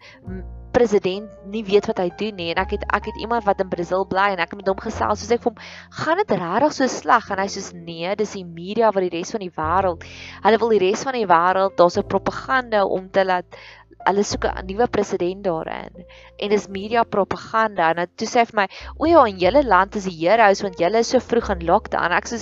president 0.73 1.31
nie 1.53 1.62
weet 1.67 1.89
wat 1.91 1.99
hy 2.03 2.09
doen 2.21 2.37
nie 2.39 2.50
en 2.53 2.61
ek 2.62 2.77
het 2.77 2.85
ek 2.97 3.11
het 3.11 3.19
iemand 3.23 3.45
wat 3.47 3.61
in 3.62 3.71
Brasil 3.73 4.07
bly 4.09 4.31
en 4.35 4.43
ek 4.43 4.55
het 4.55 4.61
met 4.61 4.71
hom 4.71 4.81
gesels 4.85 5.23
soos 5.23 5.35
ek 5.35 5.43
vir 5.45 5.53
hom 5.53 5.61
gaan 6.03 6.23
dit 6.23 6.37
regtig 6.37 6.77
so 6.77 6.87
sleg? 6.87 7.31
En 7.31 7.43
hy 7.43 7.49
sê 7.50 7.65
nee 7.75 8.15
dis 8.17 8.37
die 8.39 8.47
media 8.47 8.93
wat 8.95 9.07
die 9.07 9.12
res 9.17 9.35
van 9.35 9.45
die 9.45 9.53
wêreld 9.57 10.07
hulle 10.47 10.62
wil 10.62 10.75
die 10.77 10.83
res 10.87 11.05
van 11.09 11.19
die 11.19 11.29
wêreld 11.31 11.77
daar's 11.81 11.99
'n 11.99 12.09
propaganda 12.15 12.85
om 12.87 13.11
te 13.11 13.25
laat 13.25 13.61
hulle 14.09 14.25
soek 14.25 14.47
'n 14.49 14.67
nuwe 14.67 14.87
president 14.89 15.45
daarin. 15.45 16.05
En 16.39 16.49
dis 16.49 16.69
media 16.69 17.03
propaganda 17.05 17.91
en 17.93 18.09
toe 18.17 18.29
sê 18.29 18.47
vir 18.49 18.57
my 18.61 18.67
o 18.99 19.07
ja 19.07 19.25
in 19.27 19.39
julle 19.39 19.62
land 19.65 19.97
is 19.97 20.09
die 20.09 20.19
heroes 20.23 20.62
want 20.62 20.79
julle 20.79 20.99
is 21.05 21.11
so 21.12 21.19
vroeg 21.19 21.50
in 21.57 21.67
lockdown. 21.67 22.12
Ek 22.12 22.29
sê 22.31 22.41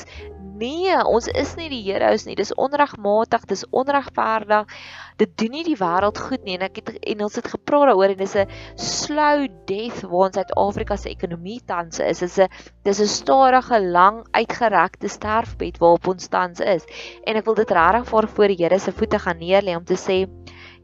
Nee, 0.59 0.95
ons 1.07 1.29
is 1.39 1.53
nie 1.55 1.69
die 1.71 1.83
heroes 1.87 2.25
nie. 2.27 2.35
Dis 2.39 2.51
onregmatig, 2.59 3.45
dis 3.47 3.63
onregverdig. 3.71 4.73
Dit 5.21 5.37
doen 5.39 5.53
nie 5.55 5.63
die 5.67 5.77
wêreld 5.79 6.19
goed 6.19 6.43
nie 6.47 6.57
en 6.57 6.65
ek 6.67 6.81
het 6.81 6.97
en 7.13 7.23
ons 7.27 7.37
het 7.39 7.51
gepraat 7.53 7.93
daaroor 7.93 8.15
en 8.15 8.19
dis 8.19 8.35
'n 8.43 8.47
slow 8.75 9.47
death 9.71 10.01
waar 10.03 10.27
ons 10.27 10.39
Suid-Afrika 10.39 10.97
se 10.97 11.11
ekonomie 11.11 11.61
tans 11.67 12.01
is. 12.01 12.25
Dis 12.25 12.39
'n 12.39 12.49
dis 12.83 13.01
'n 13.01 13.07
stadige, 13.07 13.79
lang 13.81 14.27
uitgerekte 14.33 15.09
sterfbed 15.09 15.79
waarop 15.79 16.09
ons 16.09 16.29
tans 16.29 16.61
is. 16.61 16.85
En 17.27 17.37
ek 17.37 17.45
wil 17.45 17.55
dit 17.55 17.71
regtig 17.71 18.09
vir 18.11 18.29
voor 18.29 18.49
die 18.49 18.63
Here 18.65 18.79
se 18.79 18.93
voete 18.93 19.19
gaan 19.19 19.39
neerlê 19.39 19.77
om 19.77 19.85
te 19.85 19.95
sê 19.95 20.27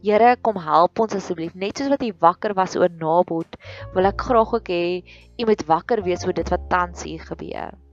Here, 0.04 0.36
kom 0.36 0.56
help 0.56 1.00
ons 1.00 1.14
asseblief. 1.14 1.54
Net 1.54 1.78
soos 1.78 1.88
wat 1.88 2.02
U 2.02 2.12
wakker 2.20 2.54
was 2.54 2.76
oor 2.76 2.90
Nabot, 2.90 3.56
wil 3.94 4.04
ek 4.06 4.20
graag 4.20 4.54
ook 4.54 4.68
hê 4.68 5.02
U 5.40 5.46
moet 5.46 5.66
wakker 5.66 6.02
wees 6.02 6.26
oor 6.26 6.34
dit 6.34 6.48
wat 6.48 6.70
tans 6.70 7.02
hier 7.02 7.20
gebeur. 7.20 7.83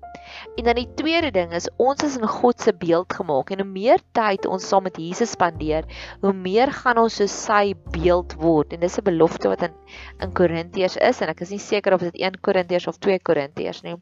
En 0.57 0.63
dan 0.67 0.75
die 0.75 0.89
tweede 0.99 1.31
ding 1.31 1.53
is 1.55 1.69
ons 1.81 2.03
is 2.03 2.17
in 2.17 2.27
God 2.27 2.61
se 2.61 2.73
beeld 2.73 3.13
gemaak 3.13 3.51
en 3.53 3.63
hoe 3.63 3.67
meer 3.69 4.01
tyd 4.17 4.45
ons 4.45 4.67
saam 4.67 4.83
met 4.83 4.97
Jesus 4.99 5.35
spandeer, 5.37 5.87
hoe 6.21 6.33
meer 6.33 6.71
gaan 6.75 6.99
ons 7.01 7.19
so 7.21 7.27
sy 7.31 7.73
beeld 7.95 8.35
word. 8.41 8.73
En 8.73 8.79
dis 8.83 8.97
'n 8.99 9.07
belofte 9.07 9.47
wat 9.47 9.63
in 9.69 9.75
in 10.19 10.33
Korintiërs 10.33 10.97
is 10.97 11.21
en 11.21 11.29
ek 11.29 11.41
is 11.41 11.51
nie 11.51 11.59
seker 11.59 11.93
of 11.93 12.01
dit 12.01 12.15
1 12.15 12.41
Korintiërs 12.41 12.87
of 12.87 12.97
2 12.99 13.19
Korintiërs 13.19 13.83
nie. 13.83 13.95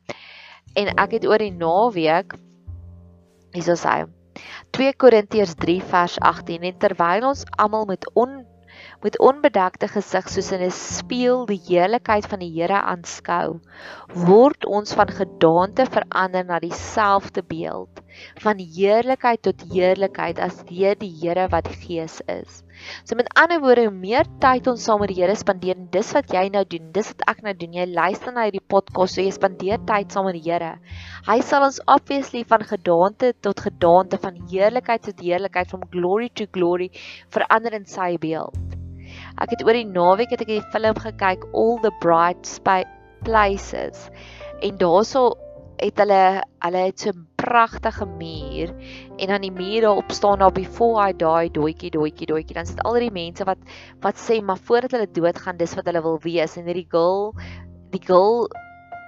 En 0.75 0.87
ek 0.97 1.11
het 1.11 1.25
oor 1.25 1.37
die 1.37 1.51
naweek 1.51 2.33
is 3.53 3.83
hy. 3.83 4.05
2 4.71 4.93
Korintiërs 4.93 5.55
3 5.55 5.81
vers 5.81 6.19
18 6.19 6.63
en 6.63 6.77
terwyl 6.77 7.27
ons 7.27 7.45
almal 7.57 7.85
met 7.85 8.05
on 8.13 8.45
met 9.03 9.15
onbedekte 9.23 9.87
gesig 9.87 10.25
soos 10.27 10.49
in 10.55 10.63
'n 10.65 10.73
spieël 10.75 11.45
die 11.47 11.59
heerlikheid 11.67 12.25
van 12.27 12.41
die 12.43 12.49
Here 12.51 12.79
aanskou, 12.93 13.59
word 14.29 14.65
ons 14.65 14.93
van 14.93 15.11
gedaante 15.19 15.85
verander 15.93 16.43
na 16.45 16.57
dieselfde 16.59 17.43
beeld, 17.47 18.01
van 18.43 18.59
heerlikheid 18.59 19.41
tot 19.41 19.63
heerlikheid 19.71 20.39
as 20.39 20.57
deur 20.71 20.97
die 20.99 21.13
Here 21.21 21.47
wat 21.53 21.69
die 21.69 21.79
Gees 21.85 22.19
is. 22.27 22.63
So 23.05 23.15
met 23.15 23.31
ander 23.39 23.61
woorde, 23.63 23.85
hoe 23.87 23.95
meer 23.95 24.27
tyd 24.43 24.67
ons 24.67 24.83
saam 24.83 24.99
met 24.99 25.13
die 25.13 25.21
Here 25.21 25.35
spandeer, 25.35 25.77
en 25.79 25.87
dis 25.95 26.11
wat 26.17 26.35
jy 26.35 26.49
nou 26.51 26.65
doen, 26.67 26.91
dis 26.91 27.11
wat 27.13 27.23
ek 27.31 27.43
nou 27.47 27.53
doen. 27.53 27.73
Jy 27.79 27.85
luister 27.93 28.35
na 28.35 28.47
hierdie 28.47 28.67
podcast, 28.75 29.15
so 29.15 29.21
jy 29.21 29.31
spandeer 29.31 29.79
tyd 29.87 30.11
saam 30.11 30.27
met 30.27 30.35
die 30.41 30.43
Here. 30.51 30.73
Hy 31.27 31.39
sal 31.39 31.63
ons 31.69 31.79
obviously 31.87 32.43
van 32.43 32.67
gedaante 32.67 33.31
tot 33.39 33.63
gedaante, 33.63 34.19
van 34.19 34.43
heerlikheid 34.51 35.07
tot 35.07 35.23
heerlikheid, 35.23 35.71
van 35.71 35.87
glory 35.95 36.29
to 36.35 36.51
glory 36.51 36.91
verander 37.31 37.79
in 37.79 37.87
sy 37.87 38.17
beeld. 38.19 38.68
Ek 39.39 39.53
het 39.55 39.63
oor 39.63 39.77
die 39.77 39.87
naweek 39.87 40.33
het 40.35 40.41
ek 40.43 40.51
die 40.51 40.63
film 40.73 40.97
gekyk 40.99 41.45
All 41.53 41.77
the 41.83 41.91
Bright 42.03 42.47
Places. 43.23 44.09
En 44.61 44.77
daarso 44.79 45.31
het 45.79 45.99
hulle 46.01 46.43
hulle 46.59 46.81
het 46.89 46.99
so 46.99 47.11
'n 47.11 47.27
pragtige 47.39 48.05
muur 48.05 48.73
en 49.17 49.29
aan 49.29 49.41
die 49.41 49.51
muur 49.51 49.81
daarop 49.81 50.11
staan 50.11 50.39
daar 50.39 50.51
before 50.51 51.07
I 51.07 51.13
die 51.13 51.51
doetjie 51.55 51.91
doetjie 51.91 52.27
doetjie 52.27 52.55
dan 52.55 52.65
sit 52.65 52.83
al 52.83 52.99
die 52.99 53.11
mense 53.11 53.43
wat 53.45 53.57
wat 54.01 54.15
sê 54.19 54.41
maar 54.43 54.57
voordat 54.57 54.91
hulle 54.91 55.11
doodgaan 55.11 55.57
dis 55.57 55.75
wat 55.75 55.85
hulle 55.85 56.01
wil 56.01 56.19
wees. 56.19 56.57
En 56.57 56.65
hierdie 56.65 56.87
girl 56.89 57.33
die 57.91 58.03
girl 58.03 58.49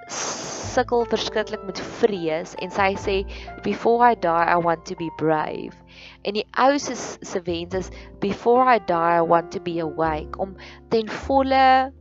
sukkel 0.08 1.04
verskriklik 1.10 1.62
met 1.68 1.80
vrees 2.00 2.54
en 2.64 2.72
sy 2.72 2.92
sê 3.00 3.16
before 3.64 4.12
I 4.12 4.14
die 4.14 4.44
I 4.54 4.56
want 4.56 4.86
to 4.88 4.96
be 4.96 5.10
brave. 5.18 5.76
En 6.24 6.38
die 6.38 6.46
ou 6.58 6.78
se 6.78 6.96
se 6.96 7.42
wens 7.46 7.74
is 7.74 7.90
before 8.20 8.64
I 8.66 8.78
die 8.78 9.18
I 9.18 9.20
want 9.20 9.52
to 9.52 9.60
be 9.60 9.80
awake 9.80 10.38
om 10.38 10.56
ten 10.88 11.08
volle 11.26 11.92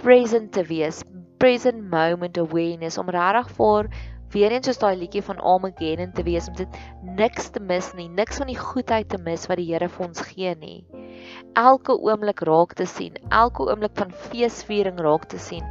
present 0.00 0.52
te 0.52 0.64
wees, 0.68 1.02
present 1.38 1.82
moment 1.90 2.38
awareness 2.38 2.98
om 2.98 3.08
regtig 3.08 3.52
vir 3.56 3.90
weer 4.30 4.52
eens 4.54 4.68
soos 4.68 4.78
daai 4.78 4.94
liedjie 5.00 5.22
van 5.26 5.40
Armageddon 5.52 6.12
te 6.14 6.22
wees 6.22 6.46
om 6.48 6.54
dit 6.58 6.80
niks 7.18 7.50
te 7.50 7.60
mis 7.60 7.88
nie, 7.98 8.08
niks 8.08 8.38
van 8.38 8.50
die 8.52 8.58
goedheid 8.58 9.08
te 9.10 9.18
mis 9.24 9.48
wat 9.50 9.58
die 9.58 9.66
Here 9.72 9.88
vir 9.90 10.06
ons 10.06 10.22
gee 10.28 10.54
nie. 10.60 10.84
Elke 11.58 11.96
oomblik 11.98 12.40
raak 12.46 12.74
te 12.78 12.86
sien, 12.86 13.16
elke 13.28 13.66
oomblik 13.66 13.92
van 13.98 14.12
feesviering 14.30 14.98
raak 15.00 15.26
te 15.28 15.38
sien. 15.38 15.64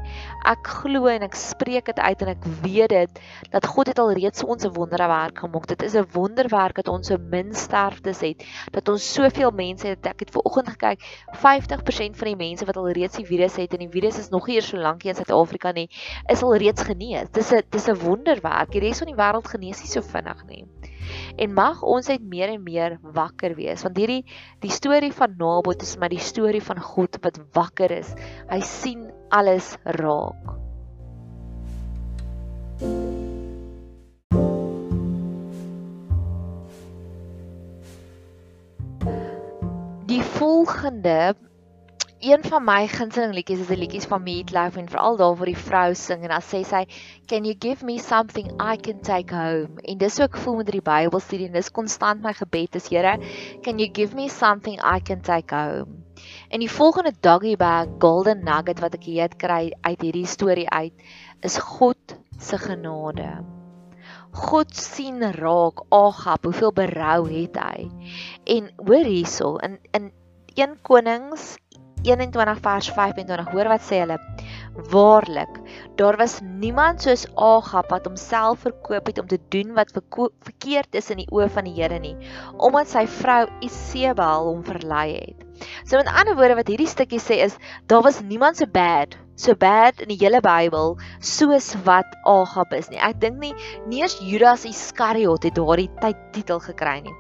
Ek 0.46 0.68
glo 0.68 1.08
en 1.08 1.24
ek 1.24 1.36
spreek 1.40 1.86
dit 1.86 2.00
uit 2.00 2.22
en 2.22 2.32
ek 2.34 2.46
weet 2.64 2.90
dit 2.90 3.22
dat 3.52 3.66
God 3.66 3.88
het 3.88 4.00
al 4.00 4.12
reeds 4.14 4.44
ons 4.44 4.66
'n 4.66 4.74
wonderwerk 4.74 5.40
gemaak. 5.40 5.68
Dit 5.68 5.84
is 5.84 5.96
'n 5.96 6.06
wonderwerk 6.14 6.76
dat 6.76 6.88
ons 6.88 7.08
so 7.08 7.18
min 7.18 7.54
sterftes 7.54 8.22
het, 8.22 8.44
dat 8.72 8.90
ons 8.90 9.14
soveel 9.14 9.52
mense 9.52 9.88
het. 9.88 10.06
Ek 10.06 10.20
het 10.20 10.32
ver 10.32 10.42
oggend 10.42 10.70
gekyk, 10.70 11.00
50% 11.34 12.18
van 12.18 12.28
die 12.28 12.36
mense 12.36 12.66
wat 12.66 12.78
al 12.78 12.92
reeds 12.92 13.16
die 13.16 13.26
virus 13.26 13.56
het 13.56 13.74
en 13.74 13.80
die 13.80 13.90
virus 13.90 14.18
is 14.18 14.30
nog 14.30 14.48
nie 14.48 14.56
eers 14.56 14.68
so 14.68 14.78
lank 14.78 15.02
hier 15.02 15.12
in 15.12 15.16
Suid-Afrika 15.16 15.72
nie, 15.72 15.90
is 16.28 16.44
al 16.44 16.56
reeds 16.56 16.82
genees. 16.82 17.30
Dis 17.32 17.52
'n 17.52 17.64
dis 17.70 17.88
'n 17.88 17.96
wonderwerk 17.96 18.70
werk. 18.70 18.74
Die 18.74 18.84
res 18.84 19.02
van 19.02 19.12
die 19.12 19.18
wêreld 19.18 19.50
genees 19.50 19.84
nie 19.84 19.92
so 19.92 20.02
vinnig 20.06 20.44
nie. 20.50 20.64
En 21.40 21.54
mag 21.54 21.84
ons 21.84 22.08
net 22.12 22.24
meer 22.24 22.54
en 22.54 22.64
meer 22.64 22.98
wakker 23.16 23.56
wees 23.58 23.84
want 23.86 23.98
hierdie 24.00 24.24
die 24.64 24.74
storie 24.74 25.12
van 25.16 25.38
Nabot 25.40 25.82
is 25.86 25.98
maar 26.00 26.12
die 26.14 26.24
storie 26.24 26.64
van 26.64 26.82
God 26.82 27.20
wat 27.24 27.40
wakker 27.58 27.92
is. 28.00 28.14
Hy 28.50 28.62
sien 28.66 29.10
alles 29.30 29.76
raak. 30.00 30.56
Die 40.10 40.24
volgende 40.40 41.36
een 42.20 42.44
van 42.44 42.64
my 42.68 42.88
gunsteling 42.92 43.32
liedjies 43.32 43.62
is 43.64 43.70
die 43.72 43.78
liedjies 43.80 44.08
van 44.12 44.24
Meatloaf 44.24 44.76
en 44.76 44.90
veral 44.92 45.16
daar 45.18 45.36
waar 45.40 45.48
die 45.48 45.58
vrou 45.58 45.94
sing 45.96 46.26
en 46.28 46.34
dan 46.34 46.44
sê 46.44 46.60
sy 46.68 46.82
can 47.32 47.46
you 47.48 47.56
give 47.56 47.86
me 47.88 47.96
something 48.04 48.50
I 48.60 48.76
can 48.76 49.00
take 49.00 49.32
home? 49.36 49.80
En 49.88 49.98
dis 49.98 50.20
ook 50.20 50.36
voel 50.38 50.58
met 50.60 50.72
die 50.74 50.82
Bybelstudie 50.84 51.48
en 51.48 51.56
dis 51.56 51.72
konstant 51.72 52.20
my 52.22 52.34
gebed 52.36 52.76
is 52.76 52.90
Here 52.92 53.16
can 53.64 53.80
you 53.80 53.88
give 53.94 54.16
me 54.16 54.28
something 54.28 54.76
I 54.84 55.00
can 55.00 55.22
take 55.22 55.56
home? 55.56 56.04
En 56.50 56.60
die 56.60 56.72
volgende 56.72 57.14
doggy 57.20 57.56
bag 57.56 57.88
golden 58.04 58.44
nugget 58.44 58.84
wat 58.84 59.00
ek 59.00 59.08
hier 59.08 59.32
kry 59.40 59.72
uit 59.88 60.04
hierdie 60.04 60.28
storie 60.28 60.68
uit 60.70 61.08
is 61.40 61.56
God 61.58 62.20
se 62.36 62.60
genade. 62.60 63.32
God 64.36 64.76
sien 64.76 65.24
raak 65.40 65.86
Agab 65.90 66.44
hoeveel 66.44 66.76
berou 66.76 67.30
het 67.32 67.56
hy? 67.64 67.88
En 68.44 68.74
hoor 68.76 69.08
hierso 69.08 69.56
in 69.64 69.80
in 69.96 70.12
1 70.60 70.82
Konings 70.82 71.56
21 72.08 72.60
vers 72.64 72.88
25 72.96 73.52
hoor 73.52 73.68
wat 73.72 73.84
sê 73.84 74.00
hulle? 74.04 74.16
Waarlik 74.92 75.60
daar 76.00 76.16
was 76.20 76.38
niemand 76.42 77.04
soos 77.04 77.26
Agab 77.36 77.90
wat 77.92 78.08
homself 78.08 78.64
verkoop 78.64 79.12
het 79.12 79.20
om 79.20 79.28
te 79.28 79.40
doen 79.52 79.74
wat 79.76 79.92
verkeerd 79.92 80.96
is 80.96 81.10
in 81.12 81.24
die 81.24 81.28
oë 81.32 81.50
van 81.52 81.68
die 81.68 81.76
Here 81.76 82.00
nie 82.00 82.16
omdat 82.58 82.92
sy 82.92 83.06
vrou 83.20 83.46
Isebel 83.66 84.48
hom 84.48 84.64
verlei 84.64 85.08
het. 85.18 85.44
So 85.84 86.00
met 86.00 86.08
ander 86.08 86.38
woorde 86.40 86.56
wat 86.62 86.72
hierdie 86.72 86.88
stukkie 86.88 87.20
sê 87.20 87.42
is 87.44 87.58
daar 87.92 88.06
was 88.08 88.22
niemand 88.24 88.62
so 88.62 88.66
bad 88.66 89.18
so 89.36 89.56
bad 89.56 90.00
in 90.04 90.14
die 90.14 90.20
hele 90.20 90.40
Bybel 90.44 90.96
soos 91.20 91.74
wat 91.84 92.16
Agab 92.24 92.74
is 92.80 92.88
nie. 92.92 93.00
Ek 93.00 93.20
dink 93.20 93.40
nie 93.44 93.56
nie 93.92 94.04
eens 94.06 94.20
Judas 94.24 94.64
Iskariot 94.68 95.44
het 95.44 95.60
daardie 95.60 95.92
tyd 96.00 96.30
titel 96.32 96.64
gekry 96.64 97.02
nie 97.04 97.16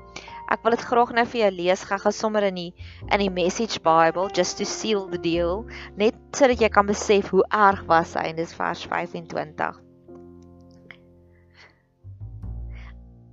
Ek 0.49 0.63
wil 0.65 0.73
dit 0.73 0.85
graag 0.89 1.11
nou 1.13 1.25
vir 1.29 1.41
jou 1.43 1.51
lees 1.53 1.83
gaga 1.85 2.11
sommer 2.15 2.47
in 2.47 2.55
die 2.57 2.71
in 3.13 3.21
die 3.21 3.29
Message 3.29 3.83
Bible 3.85 4.31
just 4.33 4.57
to 4.57 4.65
seal 4.65 5.05
the 5.11 5.21
deal 5.21 5.65
net 6.01 6.17
sodat 6.33 6.63
jy 6.63 6.71
kan 6.73 6.89
besef 6.89 7.29
hoe 7.33 7.45
erg 7.53 7.85
was 7.91 8.15
hy 8.17 8.31
in 8.31 8.41
dis 8.41 8.55
vers 8.57 8.81
25. 8.89 9.77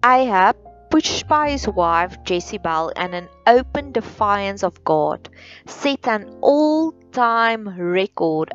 Ahab 0.06 0.60
pushed 0.90 1.26
by 1.26 1.50
his 1.50 1.66
wife 1.68 2.16
Jezebel 2.28 2.92
and 2.96 3.14
an 3.14 3.28
open 3.46 3.92
defiance 3.92 4.62
of 4.62 4.84
God 4.84 5.28
set 5.66 6.06
an 6.06 6.28
all-time 6.40 7.68
record 7.68 8.52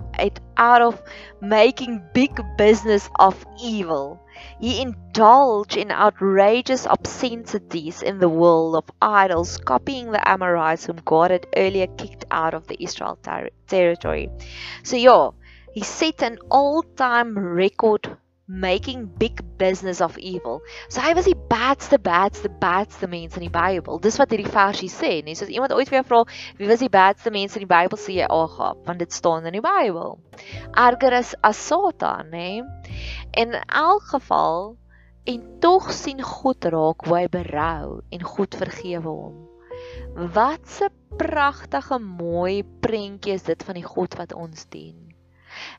out 0.57 0.81
of 0.81 1.01
making 1.41 2.01
big 2.13 2.39
business 2.57 3.09
of 3.19 3.45
evil. 3.61 4.19
He 4.60 4.81
indulged 4.81 5.77
in 5.77 5.91
outrageous 5.91 6.88
obscenities 6.88 8.01
in 8.01 8.19
the 8.19 8.29
world 8.29 8.75
of 8.75 8.89
idols, 9.01 9.57
copying 9.57 10.12
the 10.12 10.27
Amorites 10.27 10.86
whom 10.86 10.98
God 11.05 11.31
had 11.31 11.48
earlier 11.55 11.88
kicked 11.88 12.25
out 12.31 12.53
of 12.53 12.67
the 12.67 12.81
Israel 12.83 13.17
ter 13.21 13.50
territory. 13.67 14.29
So, 14.83 14.95
yeah, 14.95 15.29
he 15.74 15.81
set 15.81 16.21
an 16.21 16.38
all 16.50 16.83
time 16.83 17.38
record 17.38 18.17
making 18.51 19.05
big 19.17 19.39
business 19.58 20.01
of 20.01 20.17
evil. 20.17 20.62
So 20.89 21.00
hy 21.00 21.13
was 21.15 21.29
die 21.29 21.38
badste 21.50 22.00
badste 22.03 22.50
badste 22.60 23.08
mens 23.08 23.38
in 23.39 23.46
die 23.46 23.53
Bybel. 23.53 24.01
Dis 24.03 24.20
wat 24.20 24.34
hierdie 24.34 24.51
versie 24.51 24.89
sê, 24.91 25.22
nee, 25.24 25.38
soos 25.39 25.51
iemand 25.53 25.72
ooit 25.72 25.91
weer 25.93 26.03
vra, 26.03 26.25
wie 26.60 26.67
was 26.67 26.84
die 26.84 26.91
badste 26.91 27.31
mens 27.31 27.55
in 27.55 27.63
die 27.63 27.72
Bybel 27.72 28.00
sê 28.00 28.17
jy 28.20 28.27
Agab, 28.27 28.84
want 28.88 29.00
dit 29.00 29.15
staan 29.15 29.48
in 29.48 29.55
die 29.55 29.63
Bybel. 29.63 30.17
Erger 30.75 31.15
is 31.22 31.34
as 31.48 31.62
Satan? 31.62 32.31
Nee? 32.36 32.60
En 33.31 33.55
in 33.55 33.63
elk 33.67 34.03
geval 34.12 34.75
en 35.24 35.60
tog 35.60 35.91
sien 35.93 36.22
God 36.22 36.65
raak 36.74 37.05
hoe 37.05 37.15
hy 37.15 37.27
berou 37.31 38.01
en 38.10 38.25
God 38.25 38.58
vergewe 38.58 39.08
hom. 39.08 39.38
Wat 40.36 40.81
'n 40.81 41.17
pragtige 41.17 42.00
mooi 42.00 42.63
prentjie 42.63 43.34
is 43.34 43.43
dit 43.43 43.63
van 43.63 43.75
die 43.75 43.88
God 43.88 44.15
wat 44.20 44.34
ons 44.34 44.65
dien. 44.70 45.10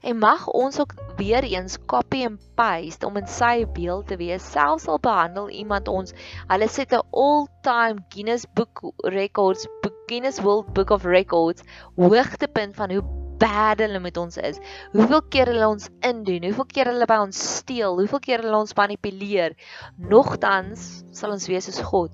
En 0.02 0.18
mag 0.18 0.46
ons 0.46 0.80
ook 0.80 0.94
weer 1.16 1.42
eens 1.42 1.78
copy 1.86 2.24
and 2.24 2.40
paste 2.54 3.06
om 3.06 3.16
in 3.16 3.26
sy 3.26 3.66
beeld 3.74 4.06
te 4.08 4.16
wees. 4.16 4.50
Selfs 4.52 4.88
al 4.88 5.00
behandel 5.00 5.48
iemand 5.50 5.88
ons, 5.88 6.14
hulle 6.48 6.68
sit 6.68 6.92
'n 6.92 7.02
all-time 7.10 8.04
Guinness 8.08 8.46
Book 8.54 8.82
Records, 8.96 9.66
Guinness 10.06 10.40
World 10.40 10.72
Book 10.74 10.90
of 10.90 11.04
Records 11.04 11.62
hoogtepunt 11.96 12.74
van 12.76 12.90
hoe 12.90 13.02
bad 13.42 13.80
hulle 13.82 13.98
met 13.98 14.16
ons 14.16 14.36
is. 14.36 14.58
Hoeveel 14.92 15.22
keer 15.28 15.50
hulle 15.50 15.68
ons 15.68 15.88
indoen, 16.00 16.44
hoeveel 16.44 16.68
keer 16.74 16.90
hulle 16.92 17.06
by 17.10 17.18
ons 17.24 17.38
steel, 17.58 17.96
hoeveel 17.98 18.22
keer 18.22 18.44
hulle 18.44 18.58
ons 18.58 18.74
manipuleer. 18.78 19.56
Nogtans 19.96 21.02
sal 21.16 21.34
ons 21.34 21.48
wees 21.50 21.66
soos 21.70 21.80
God. 21.88 22.12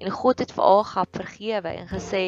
En 0.00 0.12
God 0.16 0.40
het 0.40 0.52
vir 0.56 0.64
Agab 0.64 1.16
vergewe 1.16 1.72
en 1.76 1.88
gesê 1.92 2.24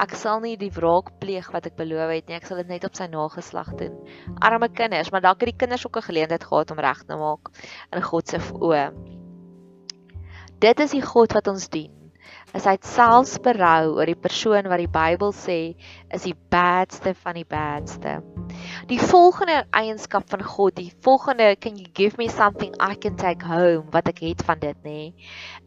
Ek 0.00 0.14
sal 0.18 0.40
nie 0.42 0.56
die 0.58 0.72
wraak 0.74 1.12
pleeg 1.22 1.50
wat 1.54 1.66
ek 1.70 1.76
beloof 1.78 2.10
het 2.10 2.28
nie. 2.28 2.36
Ek 2.38 2.46
sal 2.48 2.58
dit 2.62 2.70
net 2.72 2.84
op 2.88 2.96
sy 2.98 3.06
nageslag 3.12 3.74
doen. 3.78 3.94
Arme 4.42 4.68
kinders, 4.68 5.12
maar 5.14 5.22
dalk 5.22 5.44
het 5.44 5.52
die 5.52 5.60
kinders 5.64 5.86
ook 5.86 5.96
'n 5.98 6.08
geleentheid 6.10 6.44
gehad 6.44 6.70
om 6.70 6.78
reg 6.78 7.02
te 7.04 7.16
maak 7.16 7.50
in 7.92 8.02
God 8.02 8.28
se 8.28 8.38
oë. 8.38 8.86
Dit 10.58 10.80
is 10.80 10.90
die 10.90 11.02
God 11.02 11.32
wat 11.32 11.48
ons 11.48 11.68
dien. 11.68 12.04
is 12.54 12.66
hy 12.70 12.74
selfs 12.86 13.34
berou 13.42 13.96
oor 13.96 14.06
die 14.06 14.18
persoon 14.26 14.68
wat 14.70 14.78
die 14.78 14.90
Bybel 14.90 15.32
sê 15.34 15.58
is 16.14 16.22
die 16.22 16.36
badste 16.54 17.10
van 17.24 17.34
die 17.34 17.46
badste. 17.50 18.20
Die 18.90 19.00
volgende 19.00 19.64
eienskap 19.74 20.28
van 20.30 20.44
God, 20.46 20.76
die 20.78 20.92
volgende 21.02 21.56
can 21.58 21.80
you 21.80 21.90
give 21.98 22.20
me 22.20 22.28
something 22.30 22.74
I 22.78 22.94
can 22.94 23.18
take 23.18 23.42
home 23.42 23.90
wat 23.94 24.08
ek 24.12 24.22
het 24.22 24.46
van 24.46 24.62
dit 24.62 24.86
nê, 24.86 25.00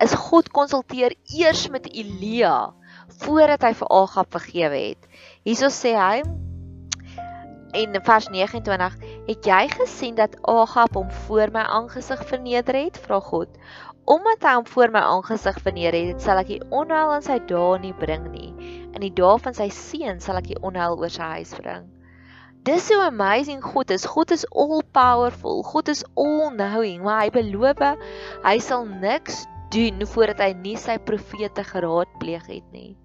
is 0.04 0.16
God 0.30 0.48
konsulteer 0.56 1.18
eers 1.36 1.68
met 1.74 1.92
Elia 1.92 2.72
voordat 3.24 3.64
hy 3.66 3.74
vir 3.80 3.92
Agab 4.02 4.32
vergewe 4.36 4.84
het. 4.90 5.10
Hierso 5.48 5.72
sê 5.74 5.96
hy 5.98 6.22
in 7.78 7.98
vers 8.04 8.30
29 8.32 8.96
het 9.28 9.46
jy 9.46 9.68
gesien 9.74 10.16
dat 10.16 10.38
Agab 10.48 10.96
hom 10.96 11.12
voor 11.28 11.52
my 11.54 11.66
aangesig 11.80 12.24
verneder 12.30 12.76
het 12.76 12.98
vra 13.04 13.20
God 13.20 13.52
omdat 14.08 14.46
hy 14.48 14.54
hom 14.56 14.66
voor 14.72 14.94
my 14.96 15.02
aangesig 15.04 15.60
verneder 15.60 16.14
het 16.14 16.24
sal 16.24 16.40
ek 16.40 16.48
die 16.54 16.62
onheil 16.72 17.12
in 17.18 17.26
sy 17.26 17.38
dae 17.50 17.76
nie 17.84 17.92
bring 18.00 18.30
nie 18.32 18.54
in 18.88 19.04
die 19.04 19.12
dae 19.12 19.36
van 19.44 19.58
sy 19.58 19.68
seun 19.76 20.24
sal 20.24 20.40
ek 20.40 20.48
die 20.54 20.62
onheil 20.64 20.96
oor 20.96 21.12
sy 21.12 21.36
huis 21.36 21.54
bring 21.60 21.92
Dis 22.68 22.84
so 22.84 23.00
amazing 23.00 23.62
God 23.64 23.92
is. 23.96 24.04
God 24.04 24.30
is 24.36 24.44
all 24.52 24.82
powerful. 24.92 25.64
God 25.64 25.88
is 25.88 26.04
all 26.16 26.50
knowing. 26.52 27.00
Maar 27.00 27.22
hy 27.22 27.30
beloof 27.32 27.80
hy 28.44 28.58
sal 28.60 28.84
niks 28.84 29.46
doen 29.74 30.06
voordat 30.14 30.40
hy 30.44 30.54
nie 30.62 30.78
sy 30.80 30.98
profete 30.98 31.64
geraadpleeg 31.68 32.46
het 32.48 32.72
nie. 32.72 32.96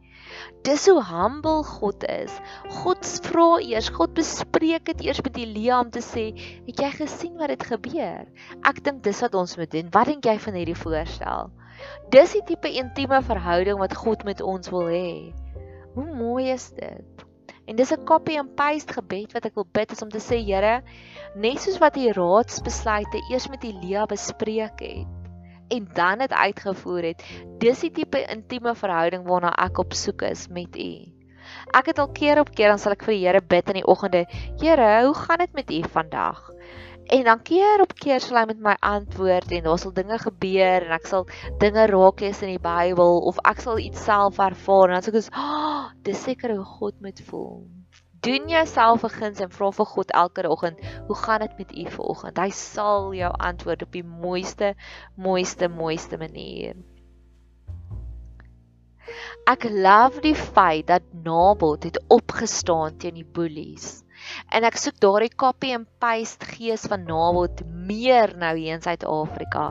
Dis 0.67 0.87
hoe 0.89 1.01
humble 1.05 1.63
God 1.67 2.05
is. 2.09 2.35
God 2.83 3.07
vra 3.27 3.47
eers, 3.61 3.91
God 3.93 4.15
bespreek 4.17 4.87
dit 4.89 5.03
eers 5.09 5.21
met 5.27 5.39
Elia 5.43 5.81
om 5.83 5.91
te 5.91 6.03
sê, 6.05 6.25
"Het 6.67 6.83
jy 6.85 6.91
gesien 6.99 7.37
wat 7.37 7.49
dit 7.49 7.65
gebeur?" 7.73 8.27
Ek 8.65 8.83
dink 8.85 9.03
dis 9.03 9.21
wat 9.21 9.35
ons 9.35 9.57
moet 9.57 9.71
doen. 9.71 9.91
Wat 9.91 10.07
dink 10.07 10.25
jy 10.25 10.39
van 10.39 10.55
hierdie 10.55 10.79
voorstel? 10.85 11.51
Dis 12.11 12.33
die 12.33 12.45
tipe 12.47 12.69
intieme 12.69 13.23
verhouding 13.23 13.79
wat 13.79 13.97
God 13.97 14.25
met 14.25 14.41
ons 14.41 14.71
wil 14.71 14.87
hê. 14.87 15.35
Hoe 15.95 16.15
mooi 16.15 16.51
is 16.53 16.71
dit? 16.71 17.25
En 17.67 17.77
dis 17.77 17.93
'n 17.93 18.05
copy 18.05 18.39
and 18.39 18.55
paste 18.55 18.93
gebed 18.93 19.33
wat 19.33 19.47
ek 19.47 19.55
wil 19.55 19.67
bid 19.73 19.93
is 19.93 20.03
om 20.03 20.09
te 20.09 20.19
sê 20.19 20.45
Here, 20.45 20.83
net 21.35 21.61
soos 21.61 21.79
wat 21.79 21.97
U 21.97 22.13
raadsbesluite 22.13 23.19
eers 23.31 23.49
met 23.49 23.65
Elia 23.65 24.07
bespreek 24.07 24.81
het 24.81 25.22
en 25.73 25.89
dan 25.97 26.23
dit 26.25 26.33
uitgevoer 26.33 27.11
het, 27.13 27.25
dis 27.63 27.83
die 27.87 27.91
tipe 27.99 28.23
intieme 28.35 28.75
verhouding 28.77 29.27
waarna 29.29 29.53
ek 29.65 29.81
op 29.83 29.97
soek 29.97 30.25
is 30.29 30.47
met 30.53 30.77
U. 30.77 30.93
Ek 31.77 31.91
het 31.91 31.99
al 31.99 32.11
keer 32.15 32.41
op 32.41 32.53
keer 32.55 32.73
dan 32.73 32.81
sal 32.81 32.95
ek 32.95 33.05
vir 33.07 33.17
die 33.17 33.25
Here 33.25 33.43
bid 33.55 33.73
in 33.73 33.81
die 33.81 33.89
oggende, 33.89 34.25
Here, 34.61 34.91
hoe 35.07 35.15
gaan 35.17 35.43
dit 35.43 35.57
met 35.59 35.73
U 35.73 35.83
vandag? 35.97 36.51
En 37.13 37.25
dan 37.25 37.43
keer 37.43 37.83
op 37.83 37.93
keer 37.99 38.23
sal 38.23 38.39
hy 38.39 38.45
met 38.53 38.61
my 38.63 38.77
antwoord 38.89 39.51
en 39.53 39.67
daar 39.67 39.81
sal 39.81 39.93
dinge 39.97 40.19
gebeur 40.23 40.87
en 40.87 40.95
ek 40.97 41.09
sal 41.11 41.27
dinge 41.61 41.89
raak 41.91 42.23
lees 42.23 42.43
in 42.47 42.55
die 42.55 42.63
Bybel 42.63 43.19
of 43.29 43.41
ek 43.49 43.61
sal 43.65 43.83
iets 43.83 44.05
self 44.07 44.39
ervaar 44.39 44.93
en 44.93 45.01
dan 45.01 45.07
sê 45.09 45.13
ek, 45.17 45.35
"Ag, 45.35 45.43
oh, 45.43 45.85
dis 46.07 46.23
seker 46.23 46.55
hoe 46.57 46.65
God 46.79 47.01
moet 47.01 47.21
voel." 47.27 47.82
Doen 48.23 48.49
jouself 48.49 49.05
'n 49.05 49.15
guns 49.19 49.41
en 49.41 49.51
vra 49.51 49.71
vir 49.75 49.87
God 49.93 50.11
elke 50.23 50.49
oggend, 50.49 50.79
"Hoe 51.07 51.17
gaan 51.17 51.41
dit 51.41 51.59
met 51.59 51.73
u 51.77 51.91
vanoggend?" 51.91 52.39
Hy 52.39 52.51
sal 52.51 53.15
jou 53.15 53.33
antwoord 53.49 53.83
op 53.83 53.93
die 53.93 54.05
mooiste, 54.05 54.75
mooiste, 55.17 55.69
mooiste 55.69 56.19
manier. 56.19 56.77
Ek 59.51 59.65
love 59.65 60.21
die 60.21 60.37
feit 60.39 60.87
dat 60.87 61.03
Nabot 61.25 61.83
het 61.83 61.99
opgestaan 62.09 62.99
teen 62.99 63.15
die 63.15 63.27
bullies 63.27 64.05
en 64.55 64.67
ek 64.69 64.77
soek 64.79 65.01
daardie 65.03 65.35
copy 65.35 65.73
and 65.75 65.89
paste 66.03 66.47
gees 66.55 66.87
van 66.91 67.03
Nabot 67.09 67.63
meer 67.93 68.33
nou 68.41 68.53
hier 68.57 68.77
in 68.79 68.85
Suid-Afrika. 68.85 69.65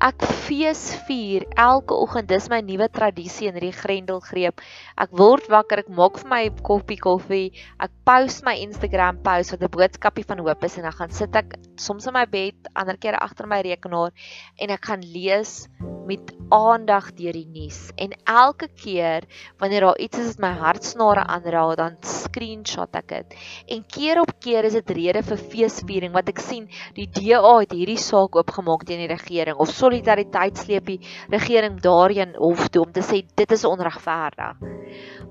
Ek 0.00 0.24
fees 0.46 0.82
vier 1.08 1.44
elke 1.60 1.96
oggend. 1.96 2.30
Dis 2.30 2.48
my 2.52 2.60
nuwe 2.64 2.88
tradisie 2.92 3.50
in 3.50 3.58
hierdie 3.58 3.74
Grendelgreep. 3.76 4.62
Ek 5.00 5.12
word 5.20 5.48
wakker, 5.52 5.84
ek 5.84 5.92
maak 5.92 6.20
vir 6.22 6.30
my 6.32 6.42
koppie 6.66 7.00
koffie, 7.00 7.52
ek 7.82 7.92
post 8.08 8.44
my 8.46 8.56
Instagram 8.64 9.20
post 9.24 9.54
wat 9.54 9.62
'n 9.66 9.74
boodskapie 9.76 10.26
van 10.26 10.40
hoop 10.44 10.64
is 10.64 10.78
en 10.78 10.88
dan 10.88 10.96
gaan 10.96 11.12
sit 11.12 11.36
ek 11.36 11.58
soms 11.76 12.06
in 12.06 12.16
my 12.16 12.26
bed, 12.26 12.56
ander 12.74 12.96
kere 12.96 13.20
agter 13.20 13.46
my 13.46 13.60
rekenaar 13.62 14.12
en 14.58 14.70
ek 14.70 14.84
gaan 14.90 15.04
lees 15.04 15.68
met 16.10 16.32
aandag 16.50 17.12
deur 17.14 17.36
die 17.36 17.46
nuus. 17.46 17.90
En 17.96 18.14
elke 18.24 18.68
keer 18.74 19.26
wanneer 19.58 19.86
daar 19.86 19.98
iets 19.98 20.18
is 20.18 20.32
wat 20.34 20.42
my 20.44 20.52
hartsnare 20.58 21.24
aanraak, 21.26 21.76
dan 21.78 21.96
screenshot 22.06 22.96
ek 22.98 23.08
dit. 23.12 23.36
En 23.76 23.84
keer 23.86 24.20
op 24.20 24.32
keer 24.42 24.66
is 24.66 24.76
dit 24.78 24.90
rede 24.98 25.22
vir 25.22 25.44
feesviering 25.52 26.14
wat 26.16 26.32
ek 26.32 26.42
sien 26.42 26.66
die 26.96 27.06
DA 27.06 27.49
het 27.58 27.72
hierdie 27.76 27.98
saak 28.00 28.36
oopgemaak 28.38 28.84
teen 28.88 29.02
die 29.02 29.10
regering 29.10 29.58
of 29.62 29.72
solidariteit 29.74 30.58
sleep 30.58 30.86
die 30.86 31.00
regering 31.32 31.80
daarheen 31.82 32.36
hof 32.38 32.68
toe 32.68 32.84
om 32.86 32.92
te 32.92 33.02
sê 33.04 33.22
dit 33.36 33.52
is 33.56 33.64
onregverdig. 33.64 34.60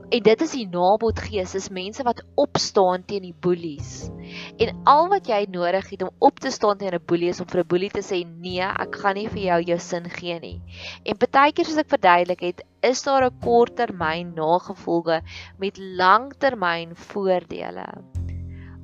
En 0.09 0.23
dit 0.25 0.41
is 0.41 0.53
die 0.57 0.65
nabotgees, 0.65 1.53
is 1.55 1.69
mense 1.69 2.03
wat 2.03 2.23
opstaan 2.41 3.03
teen 3.05 3.27
die 3.27 3.35
boelies. 3.45 4.09
En 4.57 4.71
al 4.89 5.09
wat 5.11 5.29
jy 5.29 5.43
nodig 5.53 5.91
het 5.93 6.05
om 6.05 6.09
op 6.29 6.39
te 6.41 6.51
staan 6.51 6.79
teen 6.81 6.95
'n 6.97 7.05
boelie 7.05 7.29
is 7.29 7.41
om 7.41 7.47
vir 7.47 7.61
'n 7.61 7.67
boelie 7.67 7.91
te 7.93 8.01
sê 8.01 8.25
nee, 8.25 8.65
ek 8.85 8.95
gaan 8.95 9.15
nie 9.15 9.27
vir 9.27 9.43
jou 9.43 9.59
jou 9.71 9.79
sin 9.79 10.09
gee 10.09 10.39
nie. 10.39 10.61
En 11.05 11.17
partykeer 11.17 11.65
soos 11.65 11.83
ek 11.83 11.93
verduidelik 11.93 12.41
het, 12.41 12.63
is 12.81 13.03
daar 13.03 13.25
'n 13.25 13.39
korttermyn 13.39 14.33
nagevolge 14.33 15.21
met 15.57 15.77
langtermyn 15.77 16.95
voordele. 16.95 18.18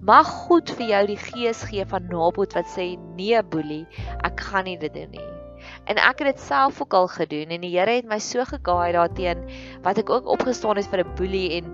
Mag 0.05 0.27
God 0.45 0.69
vir 0.77 0.91
jou 0.91 1.05
die 1.09 1.17
gees 1.17 1.63
gee 1.65 1.81
van 1.89 2.03
nabot 2.11 2.51
wat 2.53 2.67
sê 2.69 2.91
nee 3.17 3.39
boelie, 3.41 3.87
ek 4.27 4.43
gaan 4.51 4.67
nie 4.69 4.75
dit 4.77 4.93
doen 4.93 5.09
nie. 5.15 5.29
En 5.89 5.97
ek 5.97 6.21
het 6.21 6.35
dit 6.35 6.43
self 6.45 6.77
ook 6.83 6.93
al 6.93 7.07
gedoen 7.09 7.55
en 7.55 7.63
die 7.65 7.71
Here 7.73 7.95
het 7.97 8.05
my 8.11 8.19
so 8.21 8.45
gegaai 8.45 8.93
daarteen 8.93 9.41
wat 9.87 9.97
ek 10.03 10.11
ook 10.13 10.29
opgestaan 10.29 10.77
het 10.77 10.91
vir 10.91 11.01
'n 11.01 11.15
boelie 11.17 11.57
en 11.57 11.73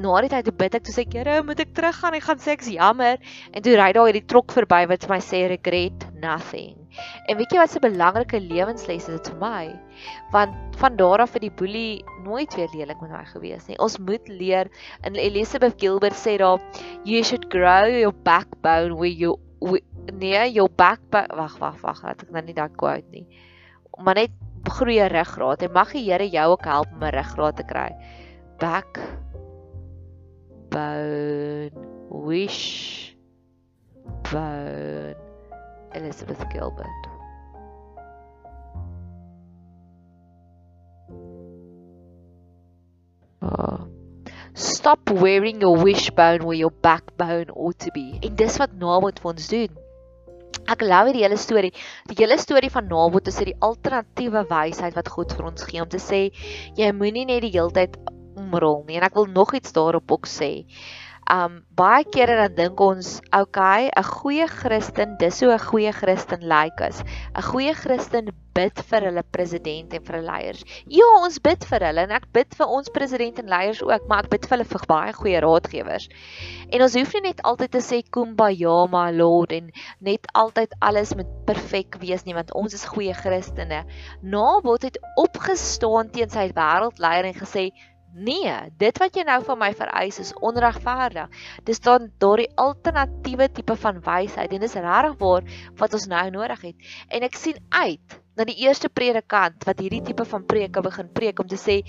na 0.00 0.20
die 0.24 0.30
tyd 0.32 0.50
bid 0.58 0.76
ek 0.78 0.84
toe 0.86 0.94
sê 0.94 1.04
Here, 1.12 1.42
moet 1.44 1.60
ek 1.60 1.74
teruggaan? 1.76 2.14
Ek 2.16 2.24
gaan 2.24 2.40
sê 2.40 2.54
ek's 2.56 2.70
jammer. 2.72 3.18
En 3.52 3.62
toe 3.64 3.76
ry 3.76 3.90
daar 3.92 4.08
hierdie 4.08 4.26
trok 4.26 4.52
verby 4.54 4.86
wat 4.90 5.04
vir 5.04 5.14
my 5.14 5.20
sê 5.20 5.42
regret 5.52 6.06
nothing. 6.22 6.76
En 7.28 7.38
weet 7.38 7.52
jy 7.52 7.60
wat 7.60 7.76
'n 7.76 7.84
belangrike 7.84 8.40
lewensles 8.40 9.08
is 9.08 9.20
dit 9.20 9.30
vir 9.32 9.38
my? 9.40 9.64
Want 10.32 10.76
van 10.80 10.96
daar 10.96 11.20
af 11.24 11.32
het 11.32 11.42
die 11.42 11.50
boelie 11.50 12.04
nooit 12.24 12.54
weer 12.54 12.68
lelik 12.74 13.00
met 13.00 13.10
my 13.10 13.24
gewees 13.24 13.66
nie. 13.68 13.78
Ons 13.78 13.98
moet 13.98 14.28
leer 14.28 14.70
en 15.02 15.14
Elizabeth 15.16 15.78
Gilbert 15.78 16.16
sê 16.16 16.38
daar 16.38 16.60
you 17.04 17.22
should 17.22 17.50
grow 17.50 17.88
your 17.88 18.12
backbone 18.12 18.96
where 18.96 19.12
you 19.12 19.36
nee, 20.12 20.52
jou 20.52 20.68
backbone 20.68 21.28
wag 21.36 21.58
wag 21.58 21.80
wag, 21.82 22.02
laat 22.02 22.22
ek 22.22 22.30
nou 22.30 22.42
nie 22.42 22.54
daai 22.54 22.70
quote 22.76 23.08
nie. 23.10 23.26
Maar 23.98 24.14
net 24.14 24.30
groei 24.68 25.00
ruggraat 25.08 25.62
en 25.62 25.72
mag 25.72 25.92
die 25.92 26.04
Here 26.10 26.28
jou 26.28 26.50
ook 26.52 26.64
help 26.64 26.92
om 26.92 27.02
'n 27.04 27.14
ruggraat 27.14 27.56
te 27.56 27.64
kry. 27.64 27.90
Back 28.58 28.98
bone 30.72 31.70
wish 32.08 33.14
bone 34.30 35.14
Elizabeth 35.94 36.42
Gilbert 36.52 37.02
oh. 43.42 43.88
Stop 44.54 45.10
wearing 45.10 45.60
your 45.60 45.76
wishbone 45.76 46.44
where 46.44 46.56
your 46.56 46.70
backbone 46.70 47.48
ought 47.50 47.78
to 47.78 47.90
be. 47.92 48.18
En 48.22 48.34
dis 48.36 48.58
wat 48.60 48.74
Nabot 48.76 49.16
vir 49.16 49.30
ons 49.30 49.46
doen. 49.48 49.78
Ek 50.68 50.84
love 50.84 51.08
hierdie 51.08 51.24
hele 51.24 51.38
storie. 51.40 51.70
Die 52.10 52.18
hele 52.18 52.36
storie 52.40 52.70
van 52.70 52.90
Nabot 52.90 53.28
is 53.32 53.40
'n 53.40 53.54
alternatiewe 53.68 54.44
wysheid 54.50 54.94
wat 54.94 55.08
God 55.08 55.32
vir 55.32 55.46
ons 55.48 55.64
gee 55.64 55.80
om 55.80 55.88
te 55.88 56.02
sê 56.02 56.20
jy 56.76 56.92
moenie 56.92 57.24
net 57.24 57.42
die 57.46 57.54
hele 57.56 57.72
tyd 57.72 57.96
omrol 58.36 58.84
nie. 58.86 58.98
En 58.98 59.08
ek 59.08 59.14
wil 59.18 59.30
nog 59.30 59.54
iets 59.54 59.72
daarop 59.72 60.12
ook 60.12 60.28
sê. 60.30 60.52
Um 61.30 61.60
baie 61.78 62.04
kere 62.04 62.34
dan 62.36 62.54
dink 62.56 62.80
ons, 62.82 63.20
okay, 63.32 63.88
'n 63.88 64.04
goeie 64.04 64.46
Christen, 64.48 65.16
dis 65.18 65.38
so 65.38 65.50
'n 65.50 65.58
goeie 65.58 65.92
Christen 65.92 66.40
lyk 66.40 66.80
like 66.80 66.84
as. 66.84 67.02
'n 67.36 67.42
Goeie 67.42 67.74
Christen 67.74 68.28
bid 68.54 68.82
vir 68.90 69.06
hulle 69.08 69.22
president 69.32 69.94
en 69.94 70.02
vir 70.04 70.16
hulle 70.18 70.26
leiers. 70.26 70.64
Ja, 70.86 71.06
ons 71.24 71.38
bid 71.38 71.64
vir 71.64 71.86
hulle 71.86 72.02
en 72.02 72.10
ek 72.10 72.26
bid 72.36 72.54
vir 72.58 72.66
ons 72.66 72.90
president 72.92 73.38
en 73.38 73.48
leiers 73.48 73.82
ook, 73.82 74.08
maar 74.08 74.24
ek 74.24 74.30
bid 74.34 74.48
vir 74.48 74.56
hulle 74.58 74.68
vir 74.72 74.84
baie 74.88 75.12
goeie 75.12 75.40
raadgewers. 75.40 76.08
En 76.72 76.82
ons 76.82 76.96
hoef 76.98 77.14
nie 77.14 77.22
net 77.28 77.40
altyd 77.48 77.70
te 77.70 77.80
sê 77.80 78.02
kumbaya 78.16 78.76
my 78.92 79.10
lord 79.12 79.52
en 79.52 79.70
net 80.00 80.26
altyd 80.34 80.74
alles 80.80 81.14
moet 81.14 81.30
perfek 81.46 81.96
wees 82.02 82.26
nie, 82.26 82.34
want 82.34 82.52
ons 82.52 82.74
is 82.74 82.84
goeie 82.84 83.14
Christene. 83.14 83.84
Nabot 84.22 84.82
het 84.82 84.98
opgestaan 85.16 86.10
teen 86.10 86.28
sy 86.28 86.50
wêreldleier 86.52 87.30
en 87.30 87.40
gesê 87.40 87.70
Nee, 88.12 88.52
dit 88.76 88.98
wat 89.00 89.14
jy 89.16 89.22
nou 89.24 89.38
van 89.46 89.56
my 89.56 89.70
vereis 89.72 90.18
is 90.20 90.34
onregverdig. 90.44 91.30
Dis 91.64 91.80
dan 91.80 92.10
daardie 92.20 92.50
alternatiewe 92.60 93.46
tipe 93.56 93.76
van 93.80 94.02
wysheid 94.04 94.52
en 94.52 94.60
dis 94.60 94.76
regtig 94.76 95.16
waar 95.22 95.46
wat 95.80 95.96
ons 95.96 96.04
nou 96.12 96.24
nodig 96.34 96.66
het. 96.68 96.90
En 97.08 97.24
ek 97.24 97.40
sien 97.40 97.56
uit 97.72 98.18
na 98.36 98.44
die 98.44 98.58
eerste 98.66 98.92
predikant 98.92 99.64
wat 99.64 99.80
hierdie 99.80 100.02
tipe 100.04 100.28
van 100.28 100.44
preke 100.44 100.84
begin 100.84 101.08
preek 101.16 101.40
om 101.40 101.48
te 101.48 101.56
sê 101.56 101.80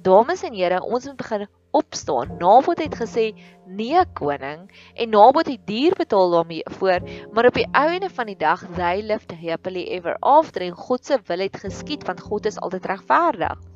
dames 0.00 0.46
en 0.48 0.56
here, 0.56 0.80
ons 0.80 1.04
moet 1.10 1.20
begin 1.20 1.46
opstaan. 1.76 2.36
Nabot 2.40 2.80
het 2.80 2.96
gesê 2.96 3.28
nee 3.68 4.00
koning 4.16 4.70
en 4.94 5.12
Nabot 5.12 5.52
het 5.52 5.68
duur 5.68 6.00
betaal 6.00 6.38
daarmee 6.38 6.64
voor, 6.78 7.04
maar 7.36 7.52
op 7.52 7.60
die 7.60 7.68
einde 7.72 8.08
van 8.08 8.32
die 8.32 8.40
dag 8.40 8.64
they 8.80 9.02
lived 9.04 9.36
happily 9.44 9.84
ever 9.92 10.16
after 10.20 10.64
en 10.64 10.72
God 10.72 11.04
se 11.04 11.20
wil 11.28 11.44
het 11.44 11.64
geskied 11.68 12.08
want 12.08 12.24
God 12.24 12.46
is 12.46 12.60
altyd 12.64 12.94
regverdig. 12.96 13.75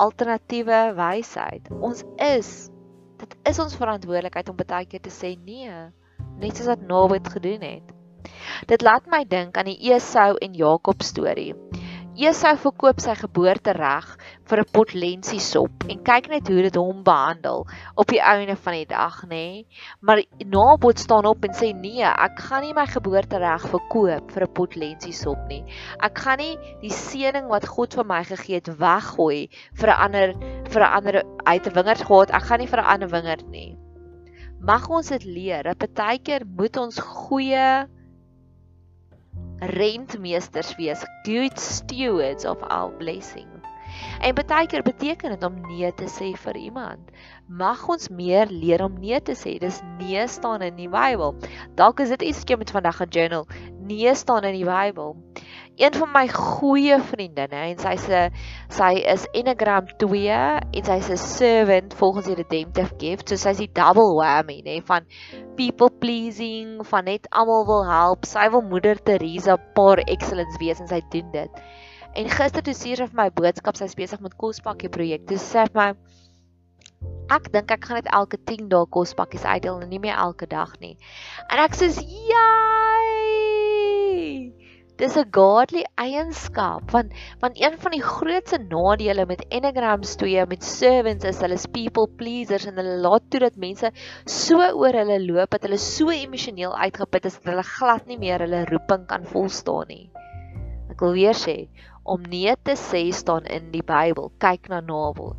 Alternatiewe 0.00 0.80
wysheid. 0.98 1.70
Ons 1.80 2.04
is 2.16 2.70
dit 3.20 3.36
is 3.50 3.58
ons 3.60 3.76
verantwoordelikheid 3.76 4.48
om 4.48 4.56
baie 4.56 4.86
keer 4.88 5.02
te 5.04 5.12
sê 5.12 5.34
nee, 5.36 5.72
net 6.40 6.56
soos 6.56 6.70
wat 6.72 6.84
Nabot 6.88 7.26
gedoen 7.34 7.64
het. 7.66 7.90
Dit 8.70 8.84
laat 8.84 9.08
my 9.12 9.24
dink 9.28 9.58
aan 9.60 9.68
die 9.68 9.92
Esau 9.92 10.38
en 10.40 10.56
Jakob 10.56 11.04
storie. 11.04 11.52
Esau 12.20 12.50
verkoop 12.60 12.98
sy 13.00 13.14
geboortereg 13.16 14.08
vir 14.50 14.60
'n 14.60 14.68
pot 14.76 14.90
lensiesop 14.92 15.84
en 15.92 16.00
kyk 16.08 16.26
net 16.28 16.48
hoe 16.52 16.64
dit 16.66 16.76
hom 16.76 16.98
behandel 17.04 17.62
op 17.96 18.12
die 18.12 18.20
einde 18.20 18.56
van 18.64 18.74
die 18.76 18.88
dag, 18.90 19.22
nê? 19.24 19.28
Nee? 19.30 19.64
Maar 20.04 20.20
Nabot 20.44 20.98
staan 21.00 21.24
op 21.30 21.46
en 21.48 21.54
sê 21.56 21.70
nee, 21.72 22.04
ek 22.04 22.42
gaan 22.48 22.60
nie 22.66 22.74
my 22.76 22.84
geboortereg 22.92 23.64
verkoop 23.72 24.34
vir 24.34 24.44
'n 24.44 24.52
pot 24.52 24.76
lensiesop 24.76 25.40
nie. 25.48 25.64
Ek 26.02 26.18
gaan 26.18 26.38
nie 26.44 26.58
die 26.82 26.92
seëning 26.92 27.48
wat 27.48 27.64
God 27.64 27.96
vir 27.96 28.04
my 28.04 28.22
gegee 28.24 28.60
het 28.60 28.68
weggooi 28.68 29.48
vir 29.80 29.88
'n 29.88 30.00
ander 30.04 30.34
vir 30.68 30.82
'n 30.82 30.92
ander 30.98 31.22
uit 31.46 31.66
'n 31.66 31.72
wingerd 31.72 32.04
gehad. 32.04 32.34
Ek 32.36 32.42
gaan 32.42 32.60
nie 32.60 32.68
vir 32.68 32.80
'n 32.80 32.90
ander 32.92 33.08
wingerd 33.08 33.48
nie. 33.48 33.78
Mag 34.60 34.90
ons 34.90 35.08
dit 35.08 35.24
leer. 35.24 35.62
Dat 35.62 35.78
partykeer 35.78 36.44
moet 36.44 36.76
ons 36.76 37.00
goeie 37.00 37.88
rentmeesters 39.60 40.76
wees, 40.78 41.04
good 41.24 41.58
stewards 41.58 42.44
of 42.44 42.58
our 42.70 42.90
blessing. 42.90 43.49
En 44.20 44.34
baie 44.34 44.66
keer 44.66 44.82
beteken 44.82 45.34
dit 45.34 45.44
om 45.44 45.60
nee 45.68 45.92
te 45.94 46.08
sê 46.10 46.32
vir 46.44 46.56
iemand. 46.56 47.10
Mag 47.46 47.86
ons 47.88 48.08
meer 48.08 48.46
leer 48.50 48.84
om 48.84 48.98
nee 49.00 49.20
te 49.22 49.34
sê. 49.38 49.58
Dis 49.58 49.80
nee 49.98 50.26
staan 50.28 50.62
in 50.62 50.76
die 50.76 50.88
Bybel. 50.88 51.34
Dalk 51.74 52.00
is 52.00 52.12
dit 52.16 52.22
iets 52.22 52.44
wat 52.44 52.50
jy 52.50 52.56
met 52.56 52.70
vandag 52.70 52.96
gaan 52.96 53.14
journal. 53.16 53.46
Nee 53.80 54.14
staan 54.14 54.44
in 54.44 54.58
die 54.60 54.68
Bybel 54.68 55.16
een 55.80 55.94
van 55.94 56.10
my 56.12 56.28
goeie 56.28 56.98
vriendinne 57.00 57.60
en 57.70 57.78
sy 57.80 57.94
sê 58.02 58.18
sy 58.76 58.90
is 59.08 59.22
Enneagram 59.32 59.86
2 60.02 60.34
en 60.36 60.88
sy's 60.88 61.08
'n 61.14 61.20
servant 61.20 61.94
volgens 62.00 62.26
die 62.28 62.36
redemptive 62.40 62.92
gift. 62.98 63.28
So 63.28 63.36
sy's 63.36 63.62
die 63.64 63.70
double 63.72 64.12
whammy, 64.18 64.60
nê, 64.66 64.80
van 64.84 65.08
people 65.56 65.90
pleasing, 65.90 66.86
van 66.86 67.04
net 67.04 67.30
almal 67.30 67.64
wil 67.66 67.86
help. 67.88 68.28
Sy 68.28 68.50
wil 68.50 68.62
moeder 68.62 69.00
Teresa 69.02 69.56
par 69.56 70.04
excellence 70.04 70.60
wees 70.60 70.80
en 70.80 70.88
sy 70.88 71.00
doen 71.10 71.32
dit. 71.32 71.64
En 72.14 72.28
gister 72.28 72.62
toe 72.62 72.74
stuur 72.74 72.96
sy 72.96 73.06
vir 73.10 73.18
my 73.22 73.28
boodskap, 73.30 73.76
sy's 73.78 73.94
besig 73.98 74.20
met 74.24 74.34
kospakkie 74.40 74.90
projek. 74.90 75.26
Dis 75.30 75.44
sê 75.52 75.66
vir 75.70 75.78
my 75.78 75.90
Ek 77.30 77.44
dink 77.54 77.70
ek 77.70 77.84
gaan 77.86 78.00
net 78.00 78.08
elke 78.10 78.38
10 78.50 78.66
dae 78.72 78.86
kospakkies 78.90 79.44
uitdeel 79.46 79.78
en 79.84 79.90
nie 79.92 80.00
meer 80.02 80.18
elke 80.18 80.46
dag 80.50 80.72
nie. 80.82 80.96
En 81.46 81.62
ek 81.62 81.78
sê, 81.78 81.86
"Jai!" 81.94 82.80
Dis 85.00 85.16
'n 85.16 85.30
godly 85.32 85.82
eienskap 85.96 86.90
want 86.92 87.12
want 87.40 87.60
een 87.60 87.76
van 87.84 87.92
die 87.96 88.02
grootste 88.04 88.58
nadele 88.58 89.24
met 89.26 89.44
enneagrams 89.48 90.10
2 90.20 90.44
met 90.50 90.66
servants 90.70 91.24
is 91.24 91.40
hulle 91.40 91.56
is 91.56 91.64
people 91.76 92.06
pleasers 92.22 92.66
en 92.66 92.76
hulle 92.76 92.98
laat 93.06 93.30
toe 93.30 93.40
dat 93.46 93.56
mense 93.56 93.92
so 94.26 94.58
oor 94.60 94.98
hulle 95.00 95.16
loop 95.24 95.50
dat 95.56 95.62
hulle 95.62 95.78
so 95.78 96.10
emosioneel 96.10 96.76
uitgeput 96.76 97.30
is 97.30 97.38
dat 97.38 97.48
hulle 97.52 97.64
glad 97.70 98.06
nie 98.12 98.18
meer 98.18 98.44
hulle 98.44 98.66
roeping 98.72 99.06
kan 99.06 99.24
volstaan 99.24 99.88
nie. 99.88 100.10
Ek 100.90 101.00
wil 101.00 101.16
weer 101.16 101.38
sê 101.46 101.56
om 102.02 102.22
nee 102.22 102.54
te 102.62 102.76
sê 102.78 103.10
staan 103.12 103.44
in 103.44 103.70
die 103.74 103.84
Bybel. 103.84 104.32
Kyk 104.38 104.68
na 104.68 104.80
Nabot. 104.80 105.36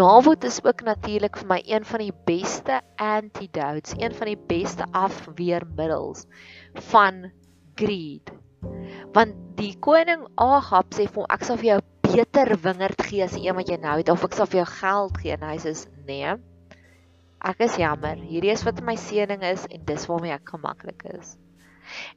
Navot 0.00 0.44
is 0.44 0.64
ook 0.64 0.80
natuurlik 0.86 1.36
vir 1.36 1.48
my 1.50 1.58
een 1.66 1.84
van 1.84 2.00
die 2.00 2.12
beste 2.24 2.80
antidotes, 2.96 3.92
een 3.98 4.14
van 4.16 4.30
die 4.30 4.38
beste 4.48 4.86
afweermiddels 4.96 6.24
van 6.92 7.26
greed. 7.74 8.30
Want 9.12 9.34
die 9.58 9.74
koning 9.82 10.22
Agab 10.40 10.94
sê 10.96 11.04
vir 11.04 11.20
hom 11.20 11.28
ek 11.34 11.44
sal 11.44 11.60
vir 11.60 11.68
jou 11.72 11.80
beter 12.06 12.54
wingerd 12.64 13.02
gee 13.10 13.26
as 13.26 13.36
die 13.36 13.44
een 13.44 13.58
wat 13.58 13.68
jy 13.68 13.76
nou 13.82 13.98
het 14.00 14.14
of 14.14 14.24
ek 14.24 14.38
sal 14.38 14.48
vir 14.48 14.62
jou 14.62 14.70
geld 14.78 15.20
gee 15.20 15.36
en 15.36 15.44
hy 15.50 15.58
sê 15.66 15.74
nee. 16.08 16.38
Ek 17.40 17.62
is 17.64 17.78
jammer. 17.80 18.18
Hierdie 18.20 18.52
is 18.52 18.64
wat 18.66 18.82
my 18.84 18.96
seëning 19.00 19.44
is 19.48 19.64
en 19.70 19.84
dis 19.88 20.06
waarmee 20.10 20.34
ek 20.34 20.52
gemaklik 20.52 21.06
is. 21.14 21.36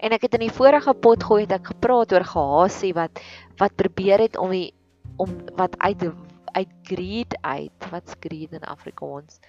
En 0.03 0.13
ek 0.13 0.27
het 0.27 0.36
in 0.38 0.45
die 0.45 0.53
vorige 0.53 0.93
pot 0.93 1.23
gooi 1.23 1.45
het 1.45 1.55
ek 1.55 1.71
gepraat 1.71 2.13
oor 2.13 2.25
Gehasie 2.27 2.93
wat 2.97 3.21
wat 3.62 3.77
probeer 3.79 4.25
het 4.27 4.38
om 4.38 4.51
die 4.53 4.73
om 5.21 5.31
wat 5.57 5.77
uit 5.79 6.09
uit 6.53 6.73
greed 6.86 7.33
uit 7.41 7.88
wat's 7.89 8.17
greed 8.21 8.53
in 8.53 8.65
Afrikaans 8.69 9.39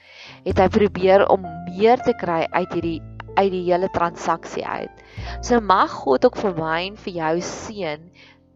het 0.47 0.61
hy 0.61 0.69
probeer 0.73 1.27
om 1.33 1.45
meer 1.69 2.01
te 2.01 2.15
kry 2.17 2.45
uit 2.55 2.73
hierdie 2.73 3.01
uit 3.35 3.51
die 3.51 3.65
hele 3.67 3.89
transaksie 3.91 4.63
uit. 4.63 5.03
So 5.43 5.61
mag 5.61 5.91
God 6.05 6.25
ook 6.29 6.39
vir 6.39 6.55
my 6.59 6.79
en 6.87 6.99
vir 7.07 7.17
jou 7.19 7.35
seën 7.49 8.07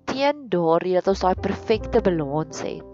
teen 0.09 0.47
daardie 0.53 0.95
dat 0.97 1.11
ons 1.13 1.25
daai 1.25 1.43
perfekte 1.43 2.01
balans 2.05 2.63
het. 2.65 2.88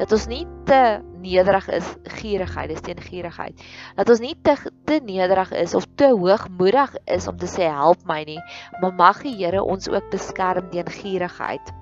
Dat 0.00 0.12
ons 0.16 0.26
nie 0.30 0.46
te 0.68 0.80
nederig 1.20 1.66
is 1.76 1.88
gierigheid, 2.16 2.70
dis 2.72 2.80
teen 2.84 3.00
gierigheid. 3.04 3.64
Dat 3.98 4.08
ons 4.08 4.22
nie 4.24 4.34
te 4.42 4.56
te 4.88 5.00
nederig 5.04 5.52
is 5.60 5.74
of 5.76 5.84
te 6.00 6.08
hoogmoedig 6.14 6.94
is 7.04 7.28
om 7.28 7.36
te 7.36 7.48
sê 7.50 7.68
help 7.68 8.06
my 8.08 8.22
nie, 8.24 8.40
maar 8.80 8.96
mag 8.96 9.20
die 9.26 9.36
Here 9.36 9.62
ons 9.62 9.90
ook 9.92 10.08
beskerm 10.10 10.72
teen 10.72 10.88
gierigheid 10.88 11.74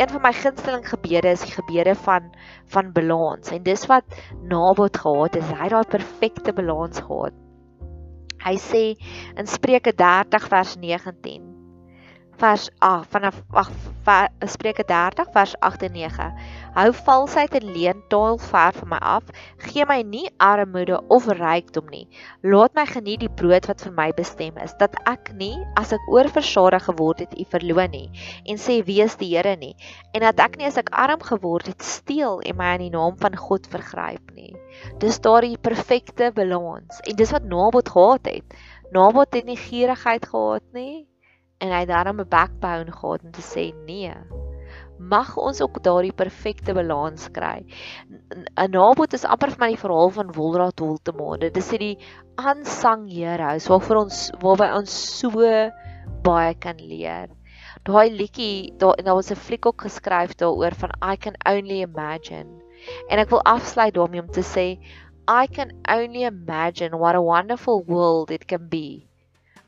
een 0.00 0.08
van 0.08 0.22
my 0.22 0.32
gunsteling 0.32 0.88
gebede 0.88 1.28
is 1.28 1.42
die 1.44 1.52
gebede 1.52 1.94
van 1.94 2.30
van 2.72 2.92
balans 2.92 3.50
en 3.50 3.62
dis 3.62 3.86
wat 3.86 4.04
Nabot 4.42 4.96
gehad 4.96 5.34
het. 5.34 5.44
Hy 5.44 5.66
het 5.66 5.74
daai 5.74 5.90
perfekte 5.90 6.52
balans 6.56 7.02
gehad. 7.04 7.36
Hy 8.40 8.56
sê 8.56 8.84
in 9.36 9.46
Spreuke 9.46 9.92
30 9.92 10.48
vers 10.48 10.76
19 10.80 11.49
vers 12.40 12.70
8 12.78 13.08
vanaf 13.12 13.42
Spreuke 14.48 14.84
30 14.84 15.28
vers 15.32 15.52
8 15.60 15.82
en 15.82 15.92
9. 15.92 16.28
Hou 16.74 16.92
valsheid 17.04 17.52
en 17.58 17.66
leentaal 17.74 18.38
ver 18.40 18.72
van 18.72 18.88
my 18.88 19.00
af. 19.04 19.26
Gee 19.66 19.84
my 19.86 19.98
nie 20.02 20.30
armoede 20.40 20.96
of 21.12 21.26
rykdom 21.28 21.90
nie. 21.92 22.06
Laat 22.40 22.74
my 22.74 22.86
geniet 22.88 23.20
die 23.20 23.32
brood 23.40 23.68
wat 23.68 23.84
vir 23.84 23.92
my 23.98 24.08
bestem 24.16 24.56
is, 24.64 24.72
dat 24.80 24.96
ek 25.10 25.32
nie 25.36 25.58
as 25.80 25.92
ek 25.92 26.08
oorversadig 26.08 26.86
geword 26.88 27.20
het, 27.26 27.36
U 27.36 27.44
verloon 27.52 27.92
nie 27.92 28.08
en 28.48 28.56
sê 28.56 28.80
wees 28.88 29.18
die 29.20 29.34
Here 29.34 29.54
nie. 29.60 29.74
En 30.16 30.24
dat 30.24 30.40
ek 30.40 30.56
nie 30.56 30.70
as 30.70 30.80
ek 30.80 30.90
arm 30.96 31.20
geword 31.20 31.68
het, 31.68 31.84
steel 31.84 32.40
en 32.40 32.56
my 32.56 32.72
aan 32.72 32.86
die 32.86 32.94
naam 32.94 33.20
van 33.20 33.36
God 33.36 33.68
vergryp 33.68 34.32
nie. 34.32 34.56
Dis 35.04 35.20
daardie 35.20 35.60
perfekte 35.60 36.32
balans 36.32 37.04
en 37.04 37.20
dis 37.20 37.36
wat 37.36 37.44
Nabot 37.44 37.88
gehad 37.88 38.32
het. 38.32 38.58
Nabot 38.96 39.28
het 39.36 39.46
nie 39.46 39.60
gierigheid 39.60 40.24
gehad 40.26 40.64
nie 40.72 41.04
en 41.60 41.72
hy 41.76 41.84
daarom 41.86 42.20
'n 42.20 42.28
backbone 42.28 42.92
gehad 42.92 43.24
om 43.24 43.32
te 43.32 43.44
sê 43.44 43.72
nee. 43.86 44.14
Mag 44.98 45.36
ons 45.36 45.60
ook 45.60 45.82
daardie 45.82 46.12
perfekte 46.12 46.74
balans 46.74 47.28
kry. 47.32 47.64
'n 48.56 48.70
Nabot 48.70 49.12
is 49.12 49.24
amper 49.24 49.50
vir 49.50 49.60
my 49.60 49.68
die 49.74 49.82
verhaal 49.84 50.10
van 50.10 50.32
Wolraad 50.32 50.80
Holtemade. 50.80 51.50
Dit 51.50 51.56
is 51.56 51.68
die 51.68 51.98
unsung 52.36 53.08
heroes 53.08 53.68
waarvoor 53.68 53.96
ons 54.04 54.30
waarby 54.40 54.70
ons 54.78 54.96
so 55.18 55.44
baie 56.22 56.54
kan 56.54 56.76
leer. 56.76 57.28
Daai 57.84 58.10
liedjie, 58.10 58.72
daar 58.78 58.96
daar 58.96 59.14
was 59.14 59.30
'n 59.30 59.36
fliek 59.36 59.66
ook 59.66 59.82
geskryf 59.82 60.34
daaroor 60.34 60.74
van 60.74 60.92
I 61.12 61.16
can 61.16 61.36
only 61.48 61.80
imagine. 61.82 62.60
En 63.08 63.18
ek 63.18 63.30
wil 63.30 63.42
afsluit 63.42 63.94
daarmee 63.94 64.20
om 64.20 64.30
te 64.30 64.42
sê 64.42 64.78
I 65.28 65.46
can 65.46 65.72
only 65.88 66.24
imagine 66.24 66.98
what 66.98 67.14
a 67.14 67.20
wonderful 67.22 67.84
world 67.86 68.30
it 68.30 68.46
can 68.46 68.68
be. 68.68 69.06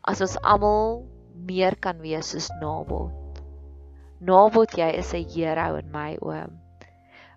As 0.03 0.21
ons 0.21 0.37
almal 0.43 1.12
meer 1.47 1.77
kan 1.77 2.01
wees 2.01 2.33
soos 2.33 2.51
Nabot. 2.61 3.41
Nabot 4.21 4.79
jy 4.79 4.91
is 4.99 5.15
'n 5.15 5.29
hero 5.35 5.77
in 5.77 5.91
my 5.91 6.17
oë. 6.21 6.47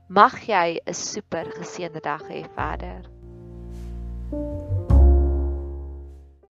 Mag 0.09 0.33
jy 0.47 0.79
'n 0.85 0.93
super 0.93 1.45
geseënde 1.57 2.01
dag 2.01 2.23
hê 2.29 2.45
verder. 2.55 3.01
thank 4.31 4.41
you 4.41 4.64